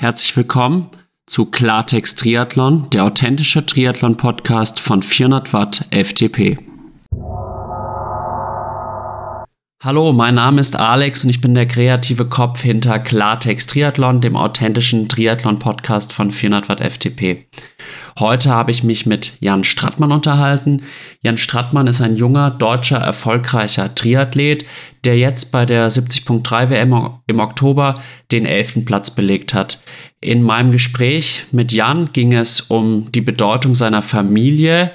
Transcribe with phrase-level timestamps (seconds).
[0.00, 0.88] Herzlich willkommen
[1.26, 6.69] zu Klartext Triathlon, der authentische Triathlon-Podcast von 400 Watt FTP.
[9.82, 14.36] Hallo, mein Name ist Alex und ich bin der kreative Kopf hinter Klartext Triathlon, dem
[14.36, 17.46] authentischen Triathlon-Podcast von 400 Watt FTP.
[18.18, 20.82] Heute habe ich mich mit Jan Strattmann unterhalten.
[21.22, 24.66] Jan Strattmann ist ein junger, deutscher, erfolgreicher Triathlet,
[25.04, 27.94] der jetzt bei der 70.3 WM im Oktober
[28.32, 28.84] den 11.
[28.84, 29.82] Platz belegt hat.
[30.20, 34.92] In meinem Gespräch mit Jan ging es um die Bedeutung seiner Familie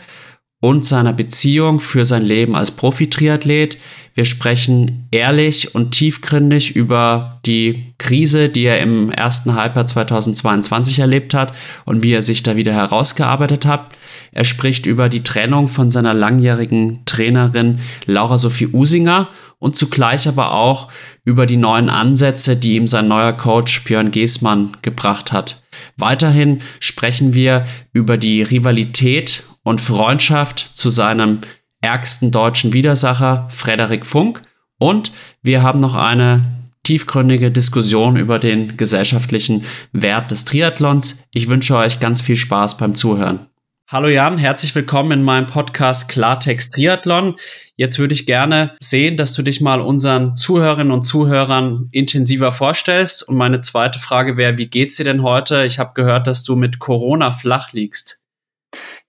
[0.65, 3.77] und seiner Beziehung für sein Leben als Profi-Triathlet.
[4.15, 11.35] Wir sprechen ehrlich und tiefgründig über die Krise, die er im ersten Halbjahr 2022 erlebt
[11.35, 11.51] hat
[11.85, 13.91] und wie er sich da wieder herausgearbeitet hat.
[14.31, 20.53] Er spricht über die Trennung von seiner langjährigen Trainerin Laura Sophie Usinger und zugleich aber
[20.53, 20.91] auch
[21.25, 25.61] über die neuen Ansätze, die ihm sein neuer Coach Björn Geßmann gebracht hat.
[25.97, 31.41] Weiterhin sprechen wir über die Rivalität und Freundschaft zu seinem
[31.81, 34.41] ärgsten deutschen Widersacher Frederik Funk.
[34.77, 36.43] Und wir haben noch eine
[36.83, 41.27] tiefgründige Diskussion über den gesellschaftlichen Wert des Triathlons.
[41.33, 43.47] Ich wünsche euch ganz viel Spaß beim Zuhören.
[43.87, 47.35] Hallo Jan, herzlich willkommen in meinem Podcast Klartext Triathlon.
[47.75, 53.29] Jetzt würde ich gerne sehen, dass du dich mal unseren Zuhörerinnen und Zuhörern intensiver vorstellst.
[53.29, 55.65] Und meine zweite Frage wäre, wie geht's dir denn heute?
[55.65, 58.23] Ich habe gehört, dass du mit Corona flach liegst.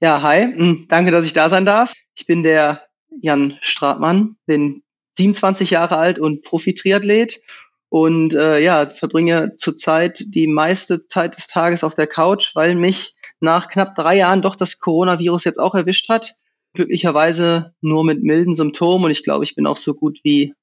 [0.03, 1.95] Ja, hi, hm, danke, dass ich da sein darf.
[2.15, 2.83] Ich bin der
[3.23, 4.83] Jan Stratmann, bin
[5.17, 7.41] 27 Jahre alt und Profi-Triathlet
[7.89, 13.16] und äh, ja, verbringe zurzeit die meiste Zeit des Tages auf der Couch, weil mich
[13.41, 16.35] nach knapp drei Jahren doch das Coronavirus jetzt auch erwischt hat.
[16.75, 20.55] Glücklicherweise nur mit milden Symptomen und ich glaube, ich bin auch so gut wie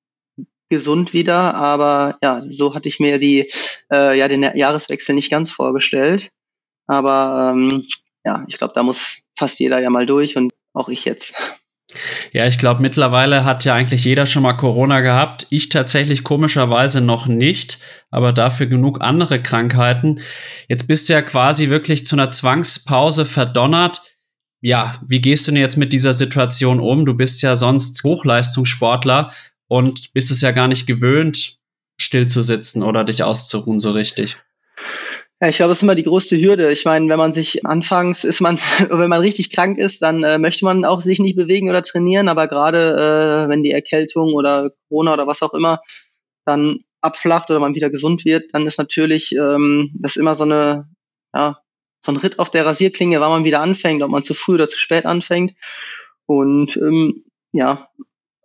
[0.70, 1.56] gesund wieder.
[1.56, 3.52] Aber ja, so hatte ich mir die
[3.92, 6.32] äh, ja den Jahreswechsel nicht ganz vorgestellt.
[6.88, 7.84] Aber ähm,
[8.26, 11.36] ja, ich glaube, da muss fast jeder ja mal durch und auch ich jetzt.
[12.32, 15.46] Ja, ich glaube, mittlerweile hat ja eigentlich jeder schon mal Corona gehabt.
[15.50, 17.80] Ich tatsächlich komischerweise noch nicht,
[18.10, 20.20] aber dafür genug andere Krankheiten.
[20.68, 24.02] Jetzt bist du ja quasi wirklich zu einer Zwangspause verdonnert.
[24.62, 27.06] Ja, wie gehst du denn jetzt mit dieser Situation um?
[27.06, 29.32] Du bist ja sonst Hochleistungssportler
[29.68, 31.58] und bist es ja gar nicht gewöhnt,
[31.98, 34.38] still zu sitzen oder dich auszuruhen so richtig.
[35.44, 36.72] Ja, ich glaube, das ist immer die größte Hürde.
[36.72, 38.58] Ich meine, wenn man sich anfangs ist man,
[38.90, 42.30] wenn man richtig krank ist, dann äh, möchte man auch sich nicht bewegen oder trainieren.
[42.30, 45.82] Aber gerade äh, wenn die Erkältung oder Corona oder was auch immer
[46.46, 50.88] dann abflacht oder man wieder gesund wird, dann ist natürlich ähm, das immer so eine,
[51.34, 51.60] ja,
[52.00, 54.70] so ein Ritt auf der Rasierklinge, wann man wieder anfängt, ob man zu früh oder
[54.70, 55.56] zu spät anfängt.
[56.26, 57.90] Und ähm, ja,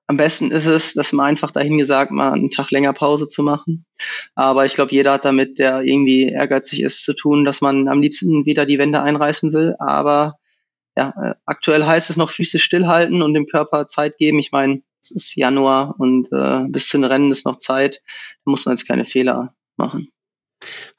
[0.09, 3.43] am besten ist es, dass man einfach dahin gesagt, mal einen Tag länger Pause zu
[3.43, 3.85] machen.
[4.35, 8.01] Aber ich glaube, jeder hat damit, der irgendwie ehrgeizig ist, zu tun, dass man am
[8.01, 9.77] liebsten wieder die Wände einreißen will.
[9.79, 10.39] Aber
[10.97, 14.39] ja, äh, aktuell heißt es noch Füße stillhalten und dem Körper Zeit geben.
[14.39, 18.01] Ich meine, es ist Januar und äh, bis zu den Rennen ist noch Zeit.
[18.45, 20.09] Da muss man jetzt keine Fehler machen.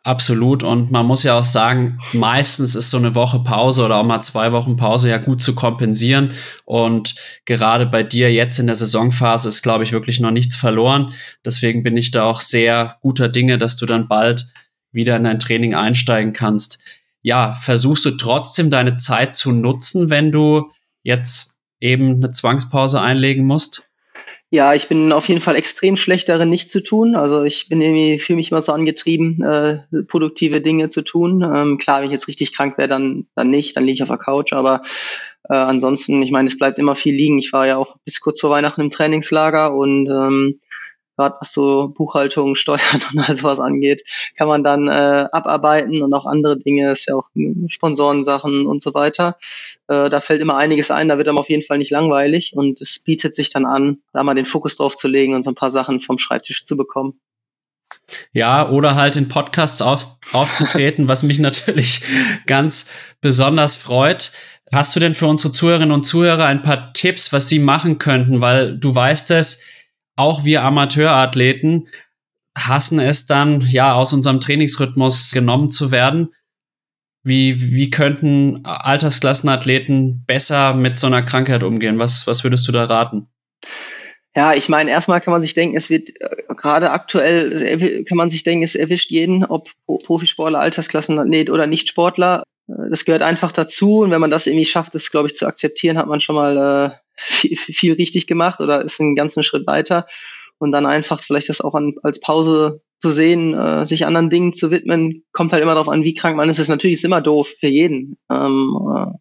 [0.04, 0.64] Absolut.
[0.64, 4.22] Und man muss ja auch sagen, meistens ist so eine Woche Pause oder auch mal
[4.22, 6.34] zwei Wochen Pause ja gut zu kompensieren.
[6.66, 7.16] Und
[7.46, 11.14] gerade bei dir jetzt in der Saisonphase ist, glaube ich, wirklich noch nichts verloren.
[11.44, 14.48] Deswegen bin ich da auch sehr guter Dinge, dass du dann bald
[14.92, 16.80] wieder in dein Training einsteigen kannst.
[17.22, 20.72] Ja, versuchst du trotzdem deine Zeit zu nutzen, wenn du
[21.04, 23.89] jetzt eben eine Zwangspause einlegen musst?
[24.52, 27.16] Ja, ich bin auf jeden Fall extrem schlecht darin, nicht zu tun.
[27.16, 31.44] Also ich bin irgendwie, fühle mich immer so angetrieben, äh, produktive Dinge zu tun.
[31.44, 34.10] Ähm, klar, wenn ich jetzt richtig krank wäre, dann, dann nicht, dann liege ich auf
[34.10, 34.54] der Couch.
[34.54, 34.82] Aber
[35.48, 37.38] äh, ansonsten, ich meine, es bleibt immer viel liegen.
[37.38, 40.60] Ich war ja auch bis kurz vor Weihnachten im Trainingslager und ähm,
[41.20, 44.04] gerade was so Buchhaltung, Steuern und all sowas angeht,
[44.38, 47.28] kann man dann äh, abarbeiten und auch andere Dinge, ist ja auch
[47.68, 49.38] Sponsorensachen und so weiter.
[49.88, 52.80] Äh, da fällt immer einiges ein, da wird einem auf jeden Fall nicht langweilig und
[52.80, 55.56] es bietet sich dann an, da mal den Fokus drauf zu legen und so ein
[55.56, 57.20] paar Sachen vom Schreibtisch zu bekommen.
[58.32, 62.02] Ja, oder halt in Podcasts auf, aufzutreten, was mich natürlich
[62.46, 62.90] ganz
[63.20, 64.32] besonders freut.
[64.72, 68.40] Hast du denn für unsere Zuhörerinnen und Zuhörer ein paar Tipps, was sie machen könnten?
[68.40, 69.64] Weil du weißt es,
[70.20, 71.88] auch wir Amateurathleten
[72.58, 76.34] hassen es dann, ja, aus unserem Trainingsrhythmus genommen zu werden.
[77.24, 82.00] Wie, wie könnten Altersklassenathleten besser mit so einer Krankheit umgehen?
[82.00, 83.28] Was, was würdest du da raten?
[84.36, 88.30] Ja, ich meine, erstmal kann man sich denken, es wird äh, gerade aktuell kann man
[88.30, 89.72] sich denken, es erwischt jeden, ob
[90.06, 92.44] Profisportler, Altersklassenathlet oder Nichtsportler.
[92.68, 95.48] Äh, das gehört einfach dazu und wenn man das irgendwie schafft, das glaube ich zu
[95.48, 99.68] akzeptieren, hat man schon mal äh, viel, viel richtig gemacht oder ist einen ganzen Schritt
[99.68, 100.08] weiter
[100.58, 104.54] und dann einfach vielleicht das auch an, als Pause zu sehen, äh, sich anderen Dingen
[104.54, 106.60] zu widmen, kommt halt immer darauf an, wie krank man ist.
[106.60, 108.18] ist natürlich ist immer doof für jeden.
[108.30, 109.18] Ähm, äh,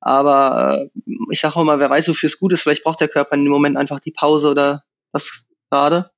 [0.00, 1.00] aber äh,
[1.30, 3.44] ich sage auch immer, wer weiß, wofür es gut ist, vielleicht braucht der Körper in
[3.44, 4.82] dem Moment einfach die Pause oder
[5.12, 6.10] das gerade.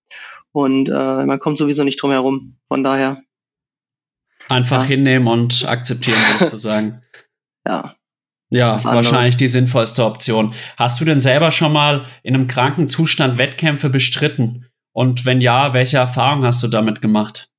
[0.52, 2.58] Und äh, man kommt sowieso nicht drum herum.
[2.66, 3.22] Von daher.
[4.48, 4.88] Einfach ja.
[4.88, 7.02] hinnehmen und akzeptieren, würdest du sagen.
[7.66, 7.94] ja.
[8.50, 10.54] Ja, wahrscheinlich die sinnvollste Option.
[10.76, 14.66] Hast du denn selber schon mal in einem kranken Zustand Wettkämpfe bestritten?
[14.92, 17.50] Und wenn ja, welche Erfahrungen hast du damit gemacht?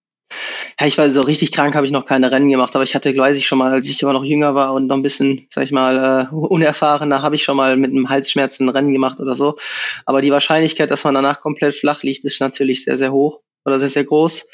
[0.79, 3.15] Ja, ich war so richtig krank, habe ich noch keine Rennen gemacht, aber ich hatte,
[3.15, 5.63] weiß ich schon mal, als ich immer noch jünger war und noch ein bisschen, sag
[5.65, 9.35] ich mal, äh, unerfahrener, habe ich schon mal mit einem Halsschmerzen ein Rennen gemacht oder
[9.35, 9.57] so.
[10.05, 13.79] Aber die Wahrscheinlichkeit, dass man danach komplett flach liegt, ist natürlich sehr, sehr hoch oder
[13.79, 14.47] sehr, sehr groß.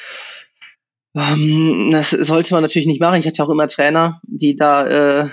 [1.15, 3.19] Ähm, das sollte man natürlich nicht machen.
[3.19, 4.87] Ich hatte auch immer Trainer, die da
[5.23, 5.29] äh,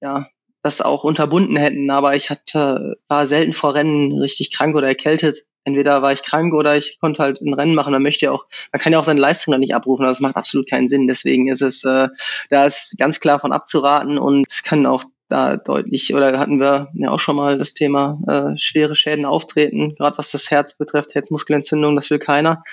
[0.00, 0.28] ja
[0.62, 5.44] das auch unterbunden hätten, aber ich hatte, war selten vor Rennen richtig krank oder erkältet
[5.68, 7.92] entweder war ich krank oder ich konnte halt ein Rennen machen.
[7.92, 10.06] Man möchte ja auch, man kann ja auch seine Leistung dann nicht abrufen.
[10.06, 11.06] Das macht absolut keinen Sinn.
[11.06, 12.08] Deswegen ist es, äh,
[12.50, 16.88] da ist ganz klar von abzuraten und es kann auch da deutlich, oder hatten wir
[16.94, 21.14] ja auch schon mal das Thema äh, schwere Schäden auftreten, gerade was das Herz betrifft,
[21.14, 22.64] Herzmuskelentzündung, das will keiner.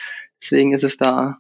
[0.41, 1.37] Deswegen ist es da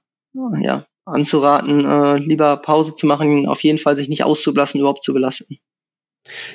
[0.59, 5.13] ja anzuraten, äh, lieber Pause zu machen, auf jeden Fall sich nicht auszublassen, überhaupt zu
[5.13, 5.57] belasten.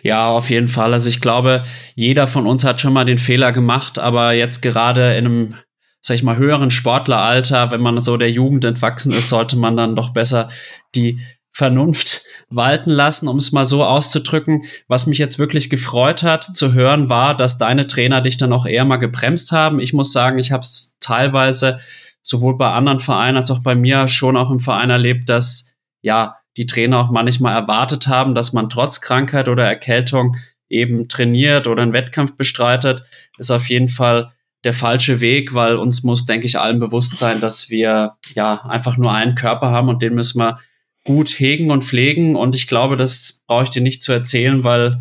[0.03, 0.93] Ja, auf jeden Fall.
[0.93, 1.63] Also ich glaube,
[1.95, 5.55] jeder von uns hat schon mal den Fehler gemacht, aber jetzt gerade in einem,
[6.01, 9.97] sag ich mal, höheren Sportleralter, wenn man so der Jugend entwachsen ist, sollte man dann
[9.97, 10.51] doch besser
[10.95, 11.21] die
[11.53, 14.65] Vernunft walten lassen, um es mal so auszudrücken.
[14.89, 18.67] Was mich jetzt wirklich gefreut hat zu hören, war, dass deine Trainer dich dann auch
[18.67, 19.79] eher mal gebremst haben.
[19.79, 21.79] Ich muss sagen, ich habe es teilweise
[22.23, 26.40] sowohl bei anderen Vereinen als auch bei mir schon auch im Verein erlebt, dass ja
[26.57, 30.37] die Trainer auch manchmal erwartet haben, dass man trotz Krankheit oder Erkältung
[30.69, 33.03] eben trainiert oder einen Wettkampf bestreitet,
[33.39, 34.29] ist auf jeden Fall
[34.65, 38.97] der falsche Weg, weil uns muss, denke ich, allen bewusst sein, dass wir ja einfach
[38.97, 40.59] nur einen Körper haben und den müssen wir
[41.05, 42.37] gut hegen und pflegen.
[42.37, 44.99] Und ich glaube, das brauche ich dir nicht zu erzählen, weil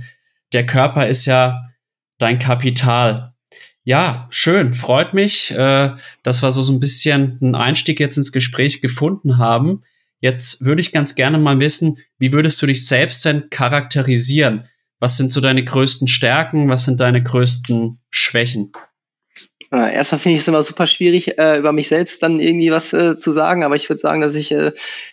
[0.54, 1.70] der Körper ist ja
[2.18, 3.34] dein Kapital.
[3.84, 5.92] Ja, schön, freut mich, äh,
[6.24, 9.84] dass wir so, so ein bisschen einen Einstieg jetzt ins Gespräch gefunden haben.
[10.22, 14.68] Jetzt würde ich ganz gerne mal wissen, wie würdest du dich selbst denn charakterisieren?
[15.00, 16.68] Was sind so deine größten Stärken?
[16.70, 18.74] Was sind deine größten Schwächen?
[19.72, 22.92] Äh, erstmal finde ich es immer super schwierig, äh, über mich selbst dann irgendwie was
[22.92, 24.72] äh, zu sagen, aber ich würde sagen, dass ich äh,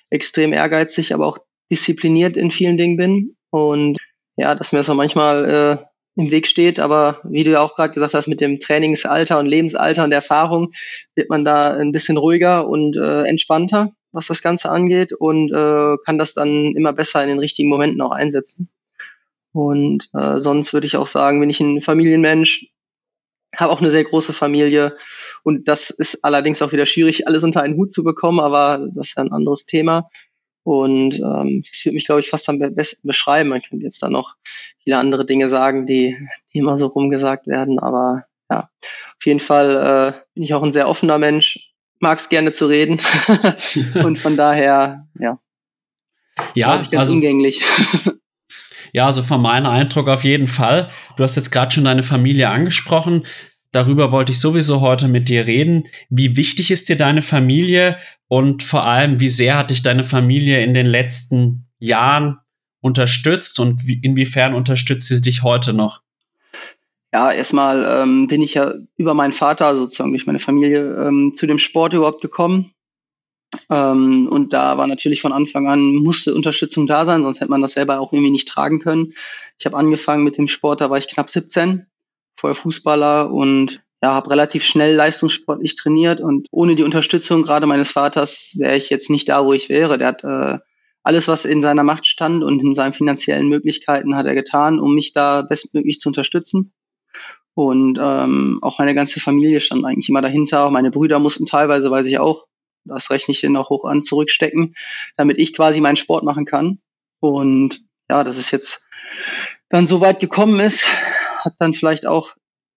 [0.09, 1.39] extrem ehrgeizig, aber auch
[1.71, 3.99] diszipliniert in vielen Dingen bin und
[4.37, 7.95] ja, dass mir das auch manchmal im Weg steht, aber wie du ja auch gerade
[7.95, 10.73] gesagt hast, mit dem Trainingsalter und Lebensalter und Erfahrung
[11.15, 16.19] wird man da ein bisschen ruhiger und entspannter was das Ganze angeht und äh, kann
[16.19, 18.71] das dann immer besser in den richtigen Momenten auch einsetzen.
[19.53, 22.69] Und äh, sonst würde ich auch sagen, bin ich ein Familienmensch,
[23.55, 24.97] habe auch eine sehr große Familie
[25.45, 29.11] und das ist allerdings auch wieder schwierig, alles unter einen Hut zu bekommen, aber das
[29.11, 30.11] ist ein anderes Thema.
[30.65, 33.51] Und ähm, das würde mich, glaube ich, fast am besten beschreiben.
[33.51, 34.35] Man könnte jetzt da noch
[34.83, 36.17] viele andere Dinge sagen, die,
[36.53, 38.71] die immer so rumgesagt werden, aber ja,
[39.19, 41.66] auf jeden Fall äh, bin ich auch ein sehr offener Mensch,
[42.01, 43.01] mag es gerne zu reden.
[44.05, 45.39] und von daher, ja.
[46.55, 47.63] Ja, ich ganz also, umgänglich.
[48.93, 50.89] ja, also von meinem Eindruck auf jeden Fall.
[51.17, 53.25] Du hast jetzt gerade schon deine Familie angesprochen.
[53.73, 55.85] Darüber wollte ich sowieso heute mit dir reden.
[56.09, 60.63] Wie wichtig ist dir deine Familie und vor allem, wie sehr hat dich deine Familie
[60.63, 62.39] in den letzten Jahren
[62.81, 66.06] unterstützt und inwiefern unterstützt sie dich heute noch?
[67.17, 71.47] Ja, erstmal ähm, bin ich ja über meinen Vater, sozusagen durch meine Familie, ähm, zu
[71.47, 72.73] dem Sport überhaupt gekommen.
[73.71, 77.63] Ähm, und da war natürlich von Anfang an, musste Unterstützung da sein, sonst hätte man
[77.63, 79.15] das selber auch irgendwie nicht tragen können.
[79.59, 81.87] Ich habe angefangen mit dem Sport, da war ich knapp 17,
[82.39, 87.93] vorher Fußballer und ja, habe relativ schnell leistungssportlich trainiert und ohne die Unterstützung gerade meines
[87.93, 89.97] Vaters wäre ich jetzt nicht da, wo ich wäre.
[89.97, 90.59] Der hat äh,
[91.03, 94.95] alles, was in seiner Macht stand und in seinen finanziellen Möglichkeiten hat er getan, um
[94.95, 96.75] mich da bestmöglich zu unterstützen.
[97.57, 100.71] Und ähm, auch meine ganze Familie stand eigentlich immer dahinter.
[100.71, 102.45] Meine Brüder mussten teilweise, weiß ich auch,
[102.85, 104.77] das rechne ich denen auch hoch an, zurückstecken,
[105.17, 106.81] damit ich quasi meinen Sport machen kann.
[107.19, 108.87] Und ja, dass es jetzt
[109.71, 110.87] dann so weit gekommen ist,
[111.39, 112.35] hat dann vielleicht auch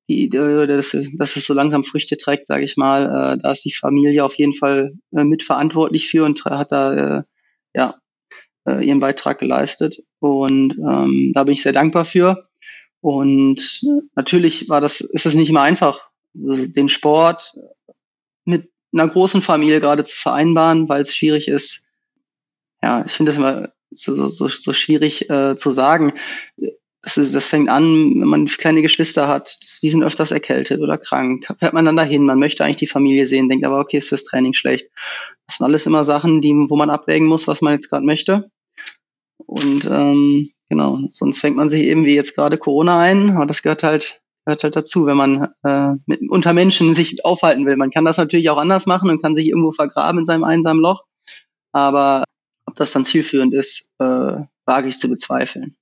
[0.07, 3.03] die, dass, dass es so langsam Früchte trägt, sage ich mal.
[3.33, 7.24] Äh, da ist die Familie auf jeden Fall äh, mitverantwortlich für und hat da äh,
[7.75, 7.95] ja
[8.65, 10.03] ihren Beitrag geleistet.
[10.19, 12.49] Und ähm, da bin ich sehr dankbar für.
[13.01, 13.82] Und
[14.15, 17.53] natürlich war das, ist es nicht immer einfach, den Sport
[18.46, 21.86] mit einer großen Familie gerade zu vereinbaren, weil es schwierig ist.
[22.82, 26.13] Ja, ich finde das immer so, so, so schwierig äh, zu sagen.
[27.01, 30.98] das, ist, das fängt an, wenn man kleine Geschwister hat, die sind öfters erkältet oder
[30.98, 31.46] krank.
[31.60, 34.25] Fährt man dann dahin, man möchte eigentlich die Familie sehen, denkt aber, okay, ist fürs
[34.25, 34.89] Training schlecht.
[35.48, 38.51] Das sind alles immer Sachen, die, wo man abwägen muss, was man jetzt gerade möchte.
[39.38, 43.62] Und ähm, genau, sonst fängt man sich eben wie jetzt gerade Corona ein, aber das
[43.62, 47.76] gehört halt, gehört halt dazu, wenn man äh, mit, unter Menschen sich aufhalten will.
[47.76, 50.82] Man kann das natürlich auch anders machen und kann sich irgendwo vergraben in seinem einsamen
[50.82, 51.04] Loch.
[51.72, 52.24] Aber
[52.66, 55.76] ob das dann zielführend ist, äh, wage ich zu bezweifeln.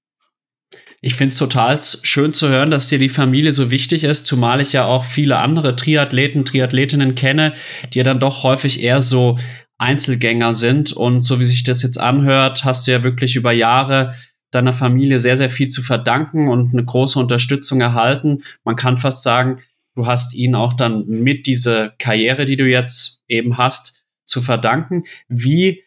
[1.01, 4.61] Ich finde es total schön zu hören, dass dir die Familie so wichtig ist, zumal
[4.61, 7.53] ich ja auch viele andere Triathleten, Triathletinnen kenne,
[7.93, 9.37] die ja dann doch häufig eher so
[9.77, 10.91] Einzelgänger sind.
[10.93, 14.13] Und so wie sich das jetzt anhört, hast du ja wirklich über Jahre
[14.51, 18.43] deiner Familie sehr, sehr viel zu verdanken und eine große Unterstützung erhalten.
[18.63, 19.59] Man kann fast sagen,
[19.95, 25.03] du hast ihnen auch dann mit dieser Karriere, die du jetzt eben hast, zu verdanken.
[25.27, 25.83] Wie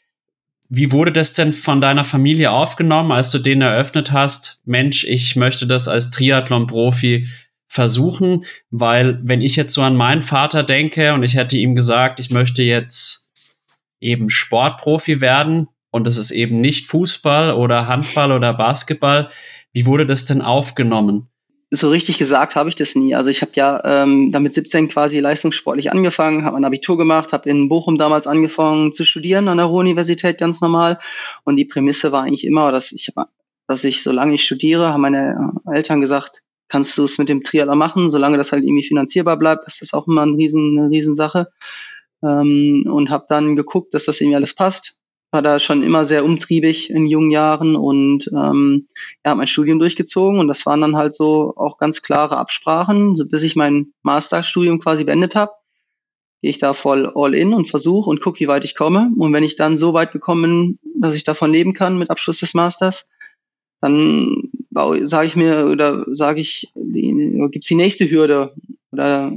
[0.72, 4.62] wie wurde das denn von deiner Familie aufgenommen, als du den eröffnet hast?
[4.66, 7.26] Mensch, ich möchte das als Triathlon-Profi
[7.66, 12.20] versuchen, weil wenn ich jetzt so an meinen Vater denke und ich hätte ihm gesagt,
[12.20, 13.32] ich möchte jetzt
[14.00, 19.28] eben Sportprofi werden und das ist eben nicht Fußball oder Handball oder Basketball,
[19.72, 21.30] wie wurde das denn aufgenommen?
[21.70, 23.14] so richtig gesagt habe ich das nie.
[23.14, 27.48] Also ich habe ja ähm, damit 17 quasi leistungssportlich angefangen, habe ein Abitur gemacht, habe
[27.48, 30.98] in Bochum damals angefangen zu studieren an der Ruhr-Universität ganz normal.
[31.44, 33.12] Und die Prämisse war eigentlich immer, dass ich,
[33.68, 37.78] dass ich, solange ich studiere, haben meine Eltern gesagt, kannst du es mit dem Triathlon
[37.78, 39.66] machen, solange das halt irgendwie finanzierbar bleibt.
[39.66, 41.48] Das ist auch immer ein riesen, eine Riesensache.
[42.22, 44.99] Ähm, und habe dann geguckt, dass das irgendwie alles passt
[45.30, 48.88] war da schon immer sehr umtriebig in jungen Jahren und ähm,
[49.24, 53.14] ja, habe mein Studium durchgezogen und das waren dann halt so auch ganz klare Absprachen,
[53.14, 55.52] so bis ich mein Masterstudium quasi beendet habe,
[56.42, 59.10] gehe ich da voll all in und versuche und gucke, wie weit ich komme.
[59.16, 62.40] Und wenn ich dann so weit gekommen bin, dass ich davon leben kann mit Abschluss
[62.40, 63.10] des Masters,
[63.80, 64.50] dann
[65.02, 68.54] sage ich mir oder sage ich, gibt's die nächste Hürde
[68.90, 69.32] oder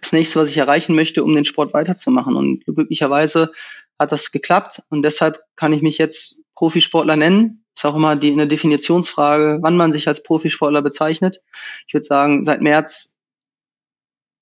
[0.00, 2.36] das nächste, was ich erreichen möchte, um den Sport weiterzumachen.
[2.36, 3.52] Und glücklicherweise
[3.98, 7.64] hat das geklappt und deshalb kann ich mich jetzt Profisportler nennen.
[7.74, 11.40] Ist auch immer die eine Definitionsfrage, wann man sich als Profisportler bezeichnet.
[11.86, 13.16] Ich würde sagen, seit März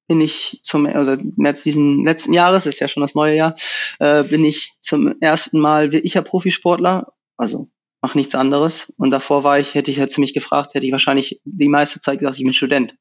[0.09, 3.55] bin ich zum, also März diesen letzten Jahres, ist ja schon das neue Jahr,
[4.01, 7.13] äh, bin ich zum ersten Mal wirklicher Profisportler.
[7.37, 7.69] Also
[8.03, 8.93] mache nichts anderes.
[8.99, 12.19] Und davor war ich, hätte ich jetzt mich gefragt, hätte ich wahrscheinlich die meiste Zeit
[12.19, 12.95] gesagt, ich bin Student.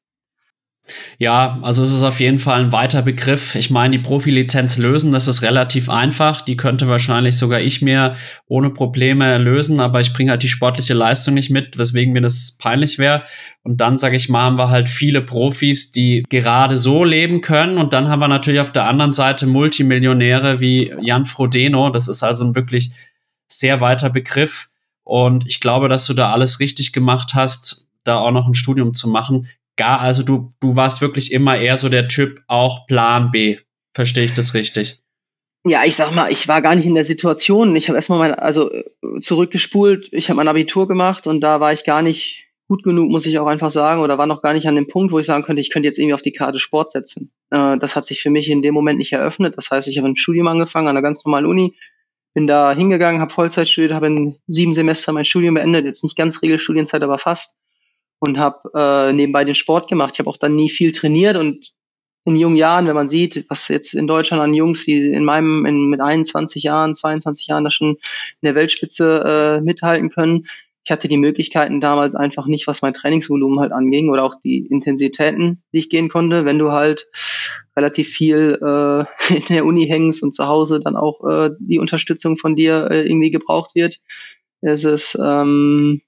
[1.18, 3.54] Ja, also es ist auf jeden Fall ein weiter Begriff.
[3.54, 6.40] Ich meine, die Profilizenz lösen, das ist relativ einfach.
[6.40, 8.14] Die könnte wahrscheinlich sogar ich mir
[8.46, 12.56] ohne Probleme lösen, aber ich bringe halt die sportliche Leistung nicht mit, weswegen mir das
[12.58, 13.22] peinlich wäre.
[13.62, 17.76] Und dann, sage ich mal, haben wir halt viele Profis, die gerade so leben können.
[17.76, 21.90] Und dann haben wir natürlich auf der anderen Seite Multimillionäre wie Jan Frodeno.
[21.90, 22.92] Das ist also ein wirklich
[23.46, 24.68] sehr weiter Begriff.
[25.04, 28.94] Und ich glaube, dass du da alles richtig gemacht hast, da auch noch ein Studium
[28.94, 29.46] zu machen
[29.80, 33.58] gar, also du, du warst wirklich immer eher so der Typ auch Plan B.
[33.94, 34.98] Verstehe ich das richtig?
[35.64, 37.74] Ja, ich sag mal, ich war gar nicht in der Situation.
[37.76, 38.84] Ich habe erstmal mein, also äh,
[39.20, 43.24] zurückgespult, ich habe mein Abitur gemacht und da war ich gar nicht gut genug, muss
[43.26, 45.42] ich auch einfach sagen, oder war noch gar nicht an dem Punkt, wo ich sagen
[45.42, 47.32] könnte, ich könnte jetzt irgendwie auf die Karte Sport setzen.
[47.50, 49.56] Äh, das hat sich für mich in dem Moment nicht eröffnet.
[49.56, 51.74] Das heißt, ich habe ein Studium angefangen an einer ganz normalen Uni,
[52.34, 56.16] bin da hingegangen, habe Vollzeit studiert, habe in sieben Semester mein Studium beendet, jetzt nicht
[56.16, 57.56] ganz Regelstudienzeit, aber fast
[58.20, 60.14] und habe äh, nebenbei den Sport gemacht.
[60.14, 61.72] Ich habe auch dann nie viel trainiert und
[62.26, 65.64] in jungen Jahren, wenn man sieht, was jetzt in Deutschland an Jungs, die in meinem
[65.64, 67.96] in, mit 21 Jahren, 22 Jahren da schon in
[68.42, 70.46] der Weltspitze äh, mithalten können,
[70.84, 74.66] ich hatte die Möglichkeiten damals einfach nicht, was mein Trainingsvolumen halt anging oder auch die
[74.66, 76.44] Intensitäten, die ich gehen konnte.
[76.44, 77.06] Wenn du halt
[77.76, 82.36] relativ viel äh, in der Uni hängst und zu Hause dann auch äh, die Unterstützung
[82.36, 84.00] von dir äh, irgendwie gebraucht wird,
[84.62, 86.00] ist es ähm,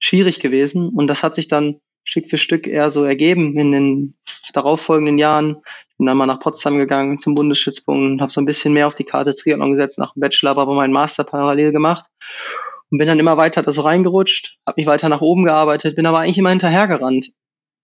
[0.00, 0.88] schwierig gewesen.
[0.88, 4.14] Und das hat sich dann Stück für Stück eher so ergeben in den
[4.52, 5.58] darauffolgenden Jahren.
[5.90, 8.94] Ich bin dann mal nach Potsdam gegangen zum Bundesstützpunkt, habe so ein bisschen mehr auf
[8.94, 12.06] die Karte Triathlon gesetzt nach dem Bachelor, aber meinen Master parallel gemacht
[12.90, 16.06] und bin dann immer weiter da so reingerutscht, habe mich weiter nach oben gearbeitet, bin
[16.06, 17.30] aber eigentlich immer hinterhergerannt.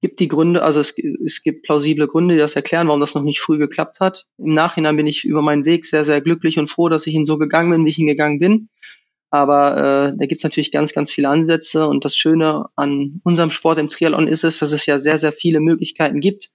[0.02, 0.94] Gibt die Gründe, also es,
[1.24, 4.26] es gibt plausible Gründe, die das erklären, warum das noch nicht früh geklappt hat.
[4.36, 7.24] Im Nachhinein bin ich über meinen Weg sehr, sehr glücklich und froh, dass ich ihn
[7.24, 8.68] so gegangen bin, wie ich ihn gegangen bin.
[9.30, 11.88] Aber äh, da gibt es natürlich ganz, ganz viele Ansätze.
[11.88, 15.32] Und das Schöne an unserem Sport im Triathlon ist es, dass es ja sehr, sehr
[15.32, 16.50] viele Möglichkeiten gibt,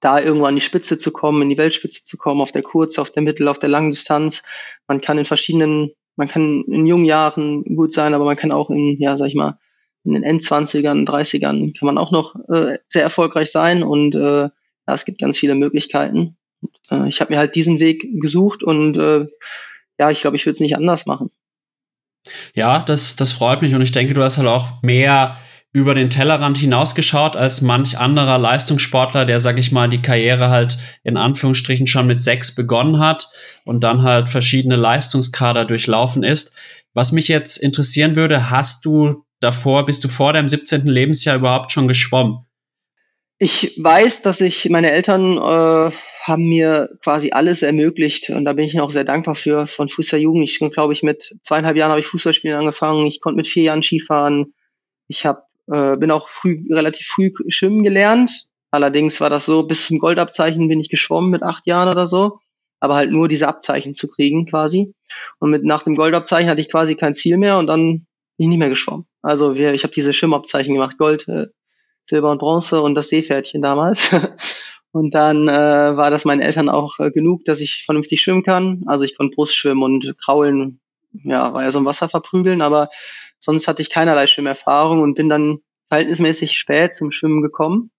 [0.00, 2.98] da irgendwo an die Spitze zu kommen, in die Weltspitze zu kommen, auf der Kurz-,
[2.98, 4.42] auf der Mittel-, auf der langen Distanz.
[4.88, 8.70] Man kann in verschiedenen, man kann in jungen Jahren gut sein, aber man kann auch
[8.70, 9.58] in, ja, sag ich mal,
[10.04, 14.48] in den Endzwanzigern, 30ern kann man auch noch äh, sehr erfolgreich sein und äh,
[14.90, 16.38] ja, es gibt ganz viele Möglichkeiten.
[16.62, 19.26] Und, äh, ich habe mir halt diesen Weg gesucht und äh,
[19.98, 21.30] ja, ich glaube, ich würde es nicht anders machen.
[22.54, 25.36] Ja, das, das freut mich und ich denke, du hast halt auch mehr
[25.72, 30.78] über den Tellerrand hinausgeschaut als manch anderer Leistungssportler, der, sag ich mal, die Karriere halt
[31.04, 33.28] in Anführungsstrichen schon mit sechs begonnen hat
[33.64, 36.56] und dann halt verschiedene Leistungskader durchlaufen ist.
[36.92, 40.86] Was mich jetzt interessieren würde, hast du davor, bist du vor deinem 17.
[40.86, 42.46] Lebensjahr überhaupt schon geschwommen?
[43.38, 48.66] Ich weiß, dass ich, meine Eltern äh, haben mir quasi alles ermöglicht und da bin
[48.66, 50.44] ich auch sehr dankbar für von Fußball Jugend.
[50.44, 53.06] Ich glaube ich mit zweieinhalb Jahren habe ich Fußballspielen angefangen.
[53.06, 54.52] Ich konnte mit vier Jahren Skifahren.
[55.08, 58.46] Ich habe äh, bin auch früh relativ früh schwimmen gelernt.
[58.70, 62.38] Allerdings war das so bis zum Goldabzeichen bin ich geschwommen mit acht Jahren oder so,
[62.80, 64.94] aber halt nur diese Abzeichen zu kriegen quasi.
[65.38, 68.48] Und mit nach dem Goldabzeichen hatte ich quasi kein Ziel mehr und dann bin ich
[68.48, 69.06] nicht mehr geschwommen.
[69.22, 71.46] Also wir, ich habe diese Schwimmabzeichen gemacht, Gold, äh,
[72.04, 74.10] Silber und Bronze und das Seepferdchen damals.
[74.92, 78.82] und dann äh, war das meinen Eltern auch äh, genug, dass ich vernünftig schwimmen kann.
[78.86, 80.80] Also ich konnte Brust schwimmen und kraulen,
[81.12, 82.90] ja, war ja so im Wasser verprügeln, aber
[83.38, 87.90] sonst hatte ich keinerlei Schwimmerfahrung und bin dann verhältnismäßig spät zum Schwimmen gekommen.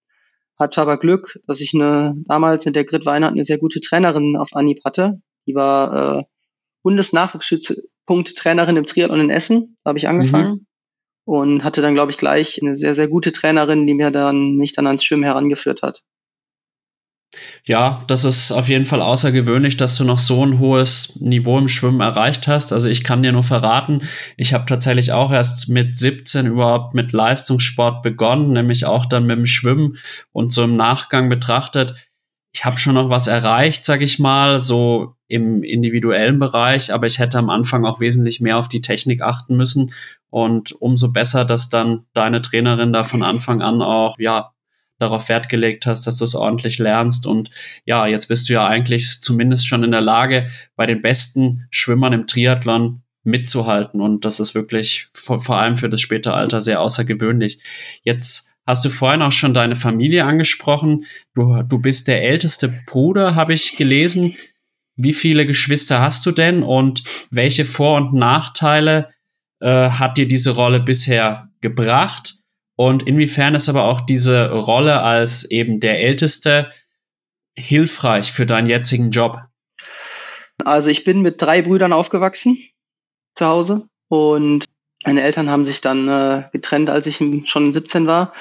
[0.57, 4.38] Hatte aber Glück, dass ich eine damals mit der Grit Weinhardt eine sehr gute Trainerin
[4.38, 5.21] auf Anhieb hatte.
[5.48, 6.24] Die war äh,
[6.83, 9.77] Bundesnachwuchsstützpunkt-Trainerin im Triathlon in Essen.
[9.83, 10.51] Da habe ich angefangen.
[10.51, 10.65] Mhm
[11.24, 14.74] und hatte dann, glaube ich, gleich eine sehr, sehr gute Trainerin, die mir dann, mich
[14.74, 16.01] dann ans Schwimmen herangeführt hat.
[17.65, 21.69] Ja, das ist auf jeden Fall außergewöhnlich, dass du noch so ein hohes Niveau im
[21.69, 22.73] Schwimmen erreicht hast.
[22.73, 24.01] Also ich kann dir nur verraten,
[24.35, 29.38] ich habe tatsächlich auch erst mit 17 überhaupt mit Leistungssport begonnen, nämlich auch dann mit
[29.38, 29.97] dem Schwimmen
[30.33, 31.95] und so im Nachgang betrachtet.
[32.53, 37.19] Ich habe schon noch was erreicht, sag ich mal, so im individuellen Bereich, aber ich
[37.19, 39.93] hätte am Anfang auch wesentlich mehr auf die Technik achten müssen
[40.29, 44.50] und umso besser, dass dann deine Trainerin da von Anfang an auch, ja,
[45.01, 47.25] darauf Wert gelegt hast, dass du es ordentlich lernst.
[47.25, 47.50] Und
[47.86, 52.13] ja, jetzt bist du ja eigentlich zumindest schon in der Lage, bei den besten Schwimmern
[52.13, 54.01] im Triathlon mitzuhalten.
[54.01, 57.60] Und das ist wirklich vor, vor allem für das späte Alter sehr außergewöhnlich.
[58.03, 61.05] Jetzt hast du vorhin auch schon deine Familie angesprochen.
[61.33, 64.35] Du, du bist der älteste Bruder, habe ich gelesen.
[64.96, 69.09] Wie viele Geschwister hast du denn und welche Vor- und Nachteile
[69.59, 72.40] äh, hat dir diese Rolle bisher gebracht?
[72.81, 76.72] Und inwiefern ist aber auch diese Rolle als eben der Älteste
[77.55, 79.37] hilfreich für deinen jetzigen Job?
[80.65, 82.57] Also ich bin mit drei Brüdern aufgewachsen
[83.35, 84.65] zu Hause und
[85.05, 88.33] meine Eltern haben sich dann äh, getrennt, als ich schon 17 war.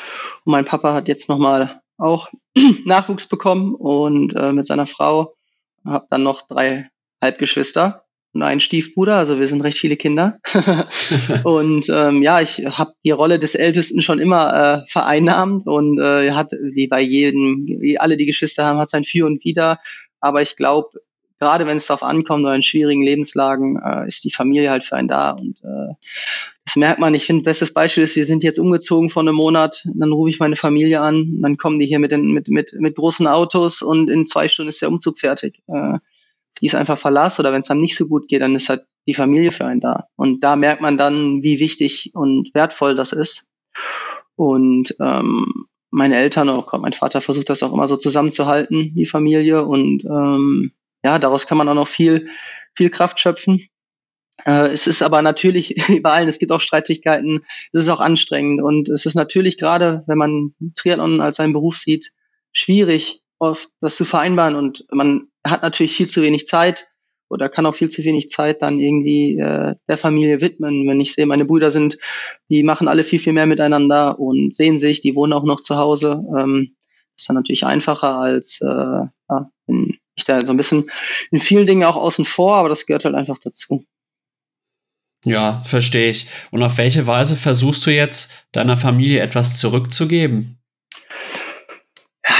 [0.47, 2.31] Und mein Papa hat jetzt nochmal auch
[2.87, 5.35] Nachwuchs bekommen und äh, mit seiner Frau
[5.85, 6.89] habe dann noch drei
[7.21, 10.39] Halbgeschwister und einen Stiefbruder, also wir sind recht viele Kinder.
[11.45, 16.33] und ähm, ja, ich habe die Rolle des Ältesten schon immer äh, vereinnahmt und äh,
[16.33, 19.81] hat, wie bei jedem, wie alle die Geschwister haben, hat sein Für und Wider.
[20.21, 21.01] Aber ich glaube,
[21.41, 24.97] gerade wenn es darauf ankommt oder in schwierigen Lebenslagen, äh, ist die Familie halt für
[24.97, 25.33] einen da.
[25.33, 25.95] Und äh,
[26.65, 27.15] das merkt man.
[27.15, 30.39] Ich finde, bestes Beispiel ist, wir sind jetzt umgezogen vor einem Monat, dann rufe ich
[30.39, 34.09] meine Familie an, dann kommen die hier mit, den, mit, mit, mit großen Autos und
[34.09, 35.63] in zwei Stunden ist der Umzug fertig.
[35.67, 35.99] Äh,
[36.61, 38.83] die ist einfach verlasse oder wenn es einem nicht so gut geht, dann ist halt
[39.07, 40.09] die Familie für einen da.
[40.17, 43.49] Und da merkt man dann, wie wichtig und wertvoll das ist.
[44.37, 49.65] Und ähm, meine Eltern, auch mein Vater versucht das auch immer so zusammenzuhalten, die Familie.
[49.65, 52.29] Und ähm, ja, daraus kann man auch noch viel,
[52.75, 53.69] viel Kraft schöpfen.
[54.45, 58.63] Äh, es ist aber natürlich bei allen, es gibt auch Streitigkeiten, es ist auch anstrengend
[58.63, 62.13] und es ist natürlich gerade, wenn man Triathlon als seinen Beruf sieht,
[62.53, 66.89] schwierig, oft das zu vereinbaren und man hat natürlich viel zu wenig Zeit
[67.29, 70.89] oder kann auch viel zu wenig Zeit dann irgendwie äh, der Familie widmen.
[70.89, 71.99] Wenn ich sehe, meine Brüder sind,
[72.49, 75.77] die machen alle viel, viel mehr miteinander und sehen sich, die wohnen auch noch zu
[75.77, 76.25] Hause.
[76.37, 76.75] Ähm,
[77.17, 80.91] ist dann natürlich einfacher als äh, ja, bin ich da so ein bisschen
[81.31, 83.85] in vielen Dingen auch außen vor, aber das gehört halt einfach dazu.
[85.25, 86.29] Ja, verstehe ich.
[86.51, 90.60] Und auf welche Weise versuchst du jetzt deiner Familie etwas zurückzugeben?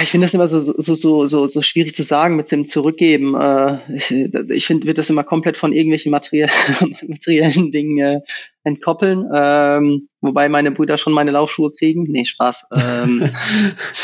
[0.03, 3.35] Ich finde das immer so, so, so, so, so schwierig zu sagen mit dem Zurückgeben.
[3.35, 6.51] Äh, ich, ich finde, wird das immer komplett von irgendwelchen materiell,
[7.07, 8.21] materiellen Dingen äh,
[8.63, 9.27] entkoppeln.
[9.33, 12.05] Ähm, wobei meine Brüder schon meine Laufschuhe kriegen.
[12.05, 12.69] Nee, Spaß.
[12.73, 13.31] Ähm,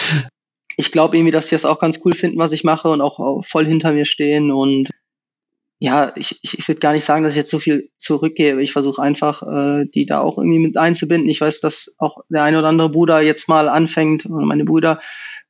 [0.76, 3.44] ich glaube irgendwie, dass sie das auch ganz cool finden, was ich mache und auch
[3.44, 4.50] voll hinter mir stehen.
[4.50, 4.90] Und
[5.78, 8.62] ja, ich, ich, ich würde gar nicht sagen, dass ich jetzt so viel zurückgebe.
[8.62, 11.28] Ich versuche einfach, äh, die da auch irgendwie mit einzubinden.
[11.28, 15.00] Ich weiß, dass auch der eine oder andere Bruder jetzt mal anfängt, oder meine Brüder,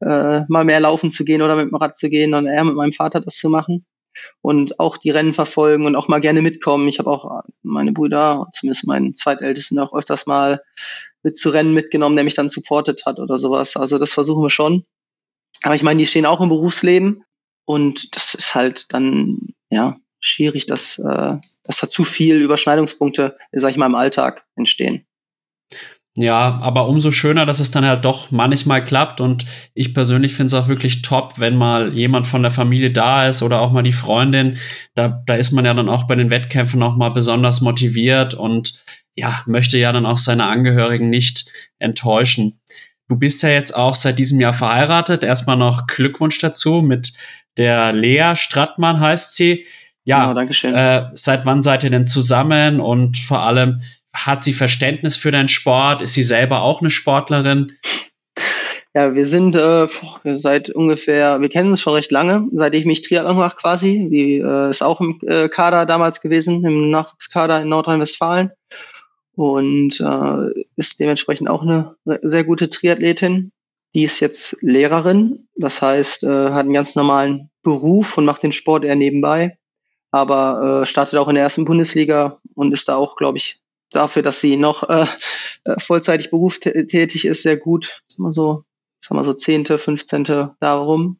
[0.00, 2.74] äh, mal mehr laufen zu gehen oder mit dem Rad zu gehen und eher mit
[2.74, 3.86] meinem Vater das zu machen
[4.40, 6.88] und auch die Rennen verfolgen und auch mal gerne mitkommen.
[6.88, 10.62] Ich habe auch meine Brüder, zumindest meinen zweitältesten, auch öfters mal
[11.22, 13.76] mit zu Rennen mitgenommen, der mich dann supportet hat oder sowas.
[13.76, 14.84] Also das versuchen wir schon.
[15.62, 17.24] Aber ich meine, die stehen auch im Berufsleben
[17.64, 23.70] und das ist halt dann ja schwierig, dass, äh, dass da zu viel Überschneidungspunkte, sag
[23.70, 25.06] ich mal, im Alltag entstehen.
[26.18, 29.20] Ja, aber umso schöner, dass es dann halt doch manchmal klappt.
[29.20, 33.28] Und ich persönlich finde es auch wirklich top, wenn mal jemand von der Familie da
[33.28, 34.56] ist oder auch mal die Freundin.
[34.94, 38.82] Da, da ist man ja dann auch bei den Wettkämpfen auch mal besonders motiviert und
[39.14, 42.60] ja, möchte ja dann auch seine Angehörigen nicht enttäuschen.
[43.08, 45.22] Du bist ja jetzt auch seit diesem Jahr verheiratet.
[45.22, 47.12] Erstmal noch Glückwunsch dazu mit
[47.58, 49.66] der Lea Strattmann heißt sie.
[50.04, 50.74] Ja, genau, schön.
[50.74, 53.82] Äh, seit wann seid ihr denn zusammen und vor allem,
[54.24, 56.02] hat sie Verständnis für deinen Sport?
[56.02, 57.66] Ist sie selber auch eine Sportlerin?
[58.96, 59.88] Ja, wir sind äh,
[60.24, 64.08] seit ungefähr, wir kennen uns schon recht lange, seit ich mich Triathlon mache quasi.
[64.10, 68.52] Die äh, ist auch im äh, Kader damals gewesen, im Nachwuchskader in Nordrhein-Westfalen
[69.34, 73.52] und äh, ist dementsprechend auch eine sehr gute Triathletin.
[73.94, 78.52] Die ist jetzt Lehrerin, das heißt, äh, hat einen ganz normalen Beruf und macht den
[78.52, 79.58] Sport eher nebenbei,
[80.10, 84.22] aber äh, startet auch in der ersten Bundesliga und ist da auch, glaube ich, dafür,
[84.22, 85.06] dass sie noch äh,
[85.64, 88.02] äh vollzeitig berufstätig ist, sehr gut.
[88.08, 88.64] Ist immer so,
[89.00, 91.18] sagen wir so zehnte, fünfzehnte darum.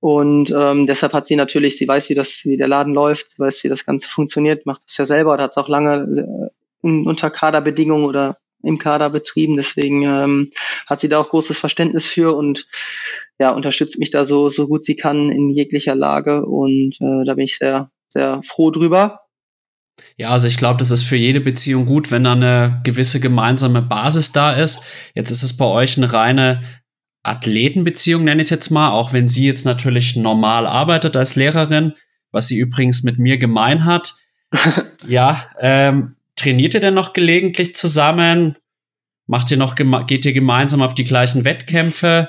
[0.00, 3.38] Und ähm, deshalb hat sie natürlich, sie weiß, wie das, wie der Laden läuft, sie
[3.38, 7.30] weiß, wie das Ganze funktioniert, macht das ja selber, hat es auch lange äh, unter
[7.30, 9.56] Kaderbedingungen oder im Kader betrieben.
[9.56, 10.52] Deswegen ähm,
[10.86, 12.66] hat sie da auch großes Verständnis für und
[13.38, 16.44] ja, unterstützt mich da so, so gut sie kann in jeglicher Lage.
[16.44, 19.25] Und äh, da bin ich sehr, sehr froh drüber.
[20.16, 23.82] Ja, also ich glaube, das ist für jede Beziehung gut, wenn da eine gewisse gemeinsame
[23.82, 24.82] Basis da ist.
[25.14, 26.62] Jetzt ist es bei euch eine reine
[27.22, 31.94] Athletenbeziehung, nenne ich es jetzt mal, auch wenn sie jetzt natürlich normal arbeitet als Lehrerin,
[32.30, 34.14] was sie übrigens mit mir gemein hat.
[35.08, 38.56] ja, ähm, trainiert ihr denn noch gelegentlich zusammen?
[39.26, 42.28] Macht ihr noch, geht ihr gemeinsam auf die gleichen Wettkämpfe?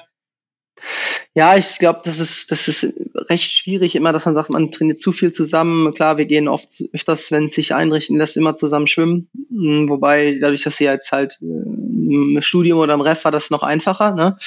[1.33, 2.93] Ja, ich glaube, das ist, das ist
[3.29, 5.91] recht schwierig immer, dass man sagt, man trainiert zu viel zusammen.
[5.91, 9.29] Klar, wir gehen oft öfters, wenn es sich einrichten lässt, immer zusammen schwimmen.
[9.49, 13.49] Hm, wobei, dadurch, dass sie jetzt halt äh, im Studium oder im Ref war das
[13.49, 14.37] noch einfacher, ne?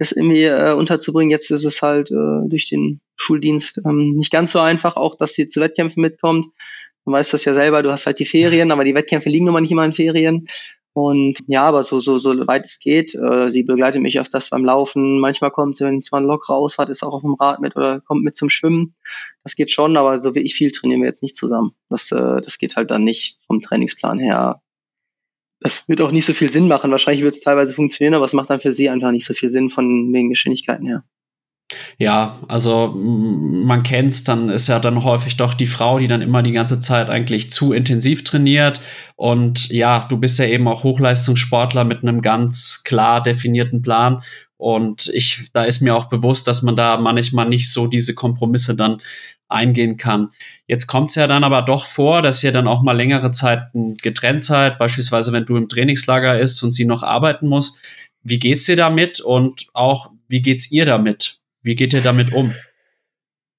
[0.00, 1.30] das irgendwie äh, unterzubringen.
[1.30, 5.34] Jetzt ist es halt äh, durch den Schuldienst ähm, nicht ganz so einfach, auch dass
[5.34, 6.46] sie zu Wettkämpfen mitkommt.
[7.04, 9.54] Du weißt das ja selber, du hast halt die Ferien, aber die Wettkämpfe liegen nun
[9.54, 10.48] mal nicht immer in Ferien.
[10.92, 13.14] Und ja, aber so, so, so weit es geht.
[13.14, 15.20] Äh, sie begleitet mich öfters beim Laufen.
[15.20, 17.76] Manchmal kommt sie, wenn es mal eine lockere Ausfahrt ist, auch auf dem Rad mit
[17.76, 18.96] oder kommt mit zum Schwimmen.
[19.44, 21.74] Das geht schon, aber so wie ich viel trainieren wir jetzt nicht zusammen.
[21.88, 24.62] Das, äh, das geht halt dann nicht vom Trainingsplan her.
[25.60, 26.90] Das wird auch nicht so viel Sinn machen.
[26.90, 29.50] Wahrscheinlich wird es teilweise funktionieren, aber es macht dann für sie einfach nicht so viel
[29.50, 31.04] Sinn von den Geschwindigkeiten her.
[31.98, 36.42] Ja, also man kennt's, dann ist ja dann häufig doch die Frau, die dann immer
[36.42, 38.80] die ganze Zeit eigentlich zu intensiv trainiert.
[39.16, 44.22] Und ja, du bist ja eben auch Hochleistungssportler mit einem ganz klar definierten Plan.
[44.56, 48.76] Und ich, da ist mir auch bewusst, dass man da manchmal nicht so diese Kompromisse
[48.76, 49.00] dann
[49.48, 50.30] eingehen kann.
[50.66, 54.44] Jetzt kommt's ja dann aber doch vor, dass ihr dann auch mal längere Zeiten getrennt
[54.44, 57.80] seid, beispielsweise wenn du im Trainingslager ist und sie noch arbeiten muss.
[58.22, 61.39] Wie geht's dir damit und auch wie geht's ihr damit?
[61.62, 62.54] Wie geht ihr damit um?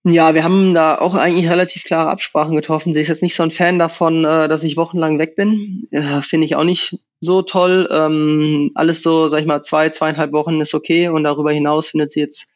[0.03, 2.93] Ja, wir haben da auch eigentlich relativ klare Absprachen getroffen.
[2.93, 5.87] Sie ist jetzt nicht so ein Fan davon, äh, dass ich wochenlang weg bin.
[5.91, 7.87] Ja, Finde ich auch nicht so toll.
[7.91, 12.11] Ähm, alles so, sag ich mal, zwei, zweieinhalb Wochen ist okay und darüber hinaus findet
[12.11, 12.55] sie jetzt